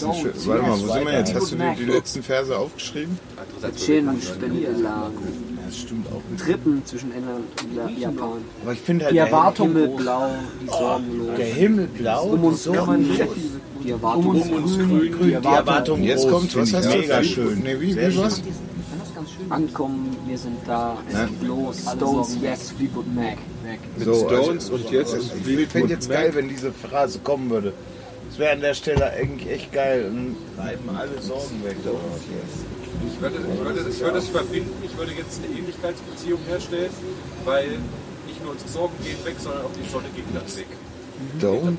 [0.00, 1.34] Schön, warte mal, wo sind wir jetzt?
[1.34, 3.18] Hast du die, die letzten Verse aufgeschrieben?
[3.76, 5.12] Chin, spendet Elan.
[5.72, 6.44] Das stimmt auch.
[6.44, 8.44] Trippen zwischen England und Ja- Japan.
[8.62, 10.30] Aber ich finde halt Die der Erwartung Himmel- mit Blau,
[10.62, 11.36] die Sorgen los.
[11.38, 13.28] Der Himmel blau, Um uns die Sorgen grün, los.
[13.82, 16.98] die Erwartung Um uns grün, die Erwartung Jetzt groß, kommt, was hast du?
[16.98, 17.58] mega schön.
[17.60, 18.42] Nee, wie, wie was?
[19.48, 21.24] Ankommen, wir sind da, es Ja.
[21.24, 21.76] geht los.
[21.96, 23.38] Stones, yes, Fleetwood Mac.
[23.64, 23.80] Weg.
[24.04, 27.72] So, Stones und jetzt ist Ich fände jetzt geil, wenn diese Phrase kommen würde.
[28.28, 30.10] Das wäre an der Stelle eigentlich echt geil.
[30.58, 31.76] Reiben alle Sorgen weg.
[33.06, 36.90] Ich würde, ich, würde, ich würde es verbinden, ich würde jetzt eine Ähnlichkeitsbeziehung herstellen,
[37.44, 37.78] weil
[38.26, 40.66] nicht nur unsere Sorgen gehen weg, sondern auch die Sonne geht dann weg.
[41.38, 41.78] Stones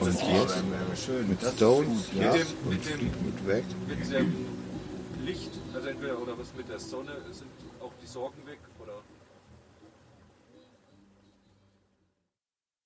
[0.00, 3.64] Und jetzt mit Stones Mit dem- und mit dem- Fleetwood weg.
[3.88, 4.34] mit diesem
[5.24, 7.48] Licht, also entweder oder was mit der Sonne, sind
[7.80, 8.58] auch die Sorgen weg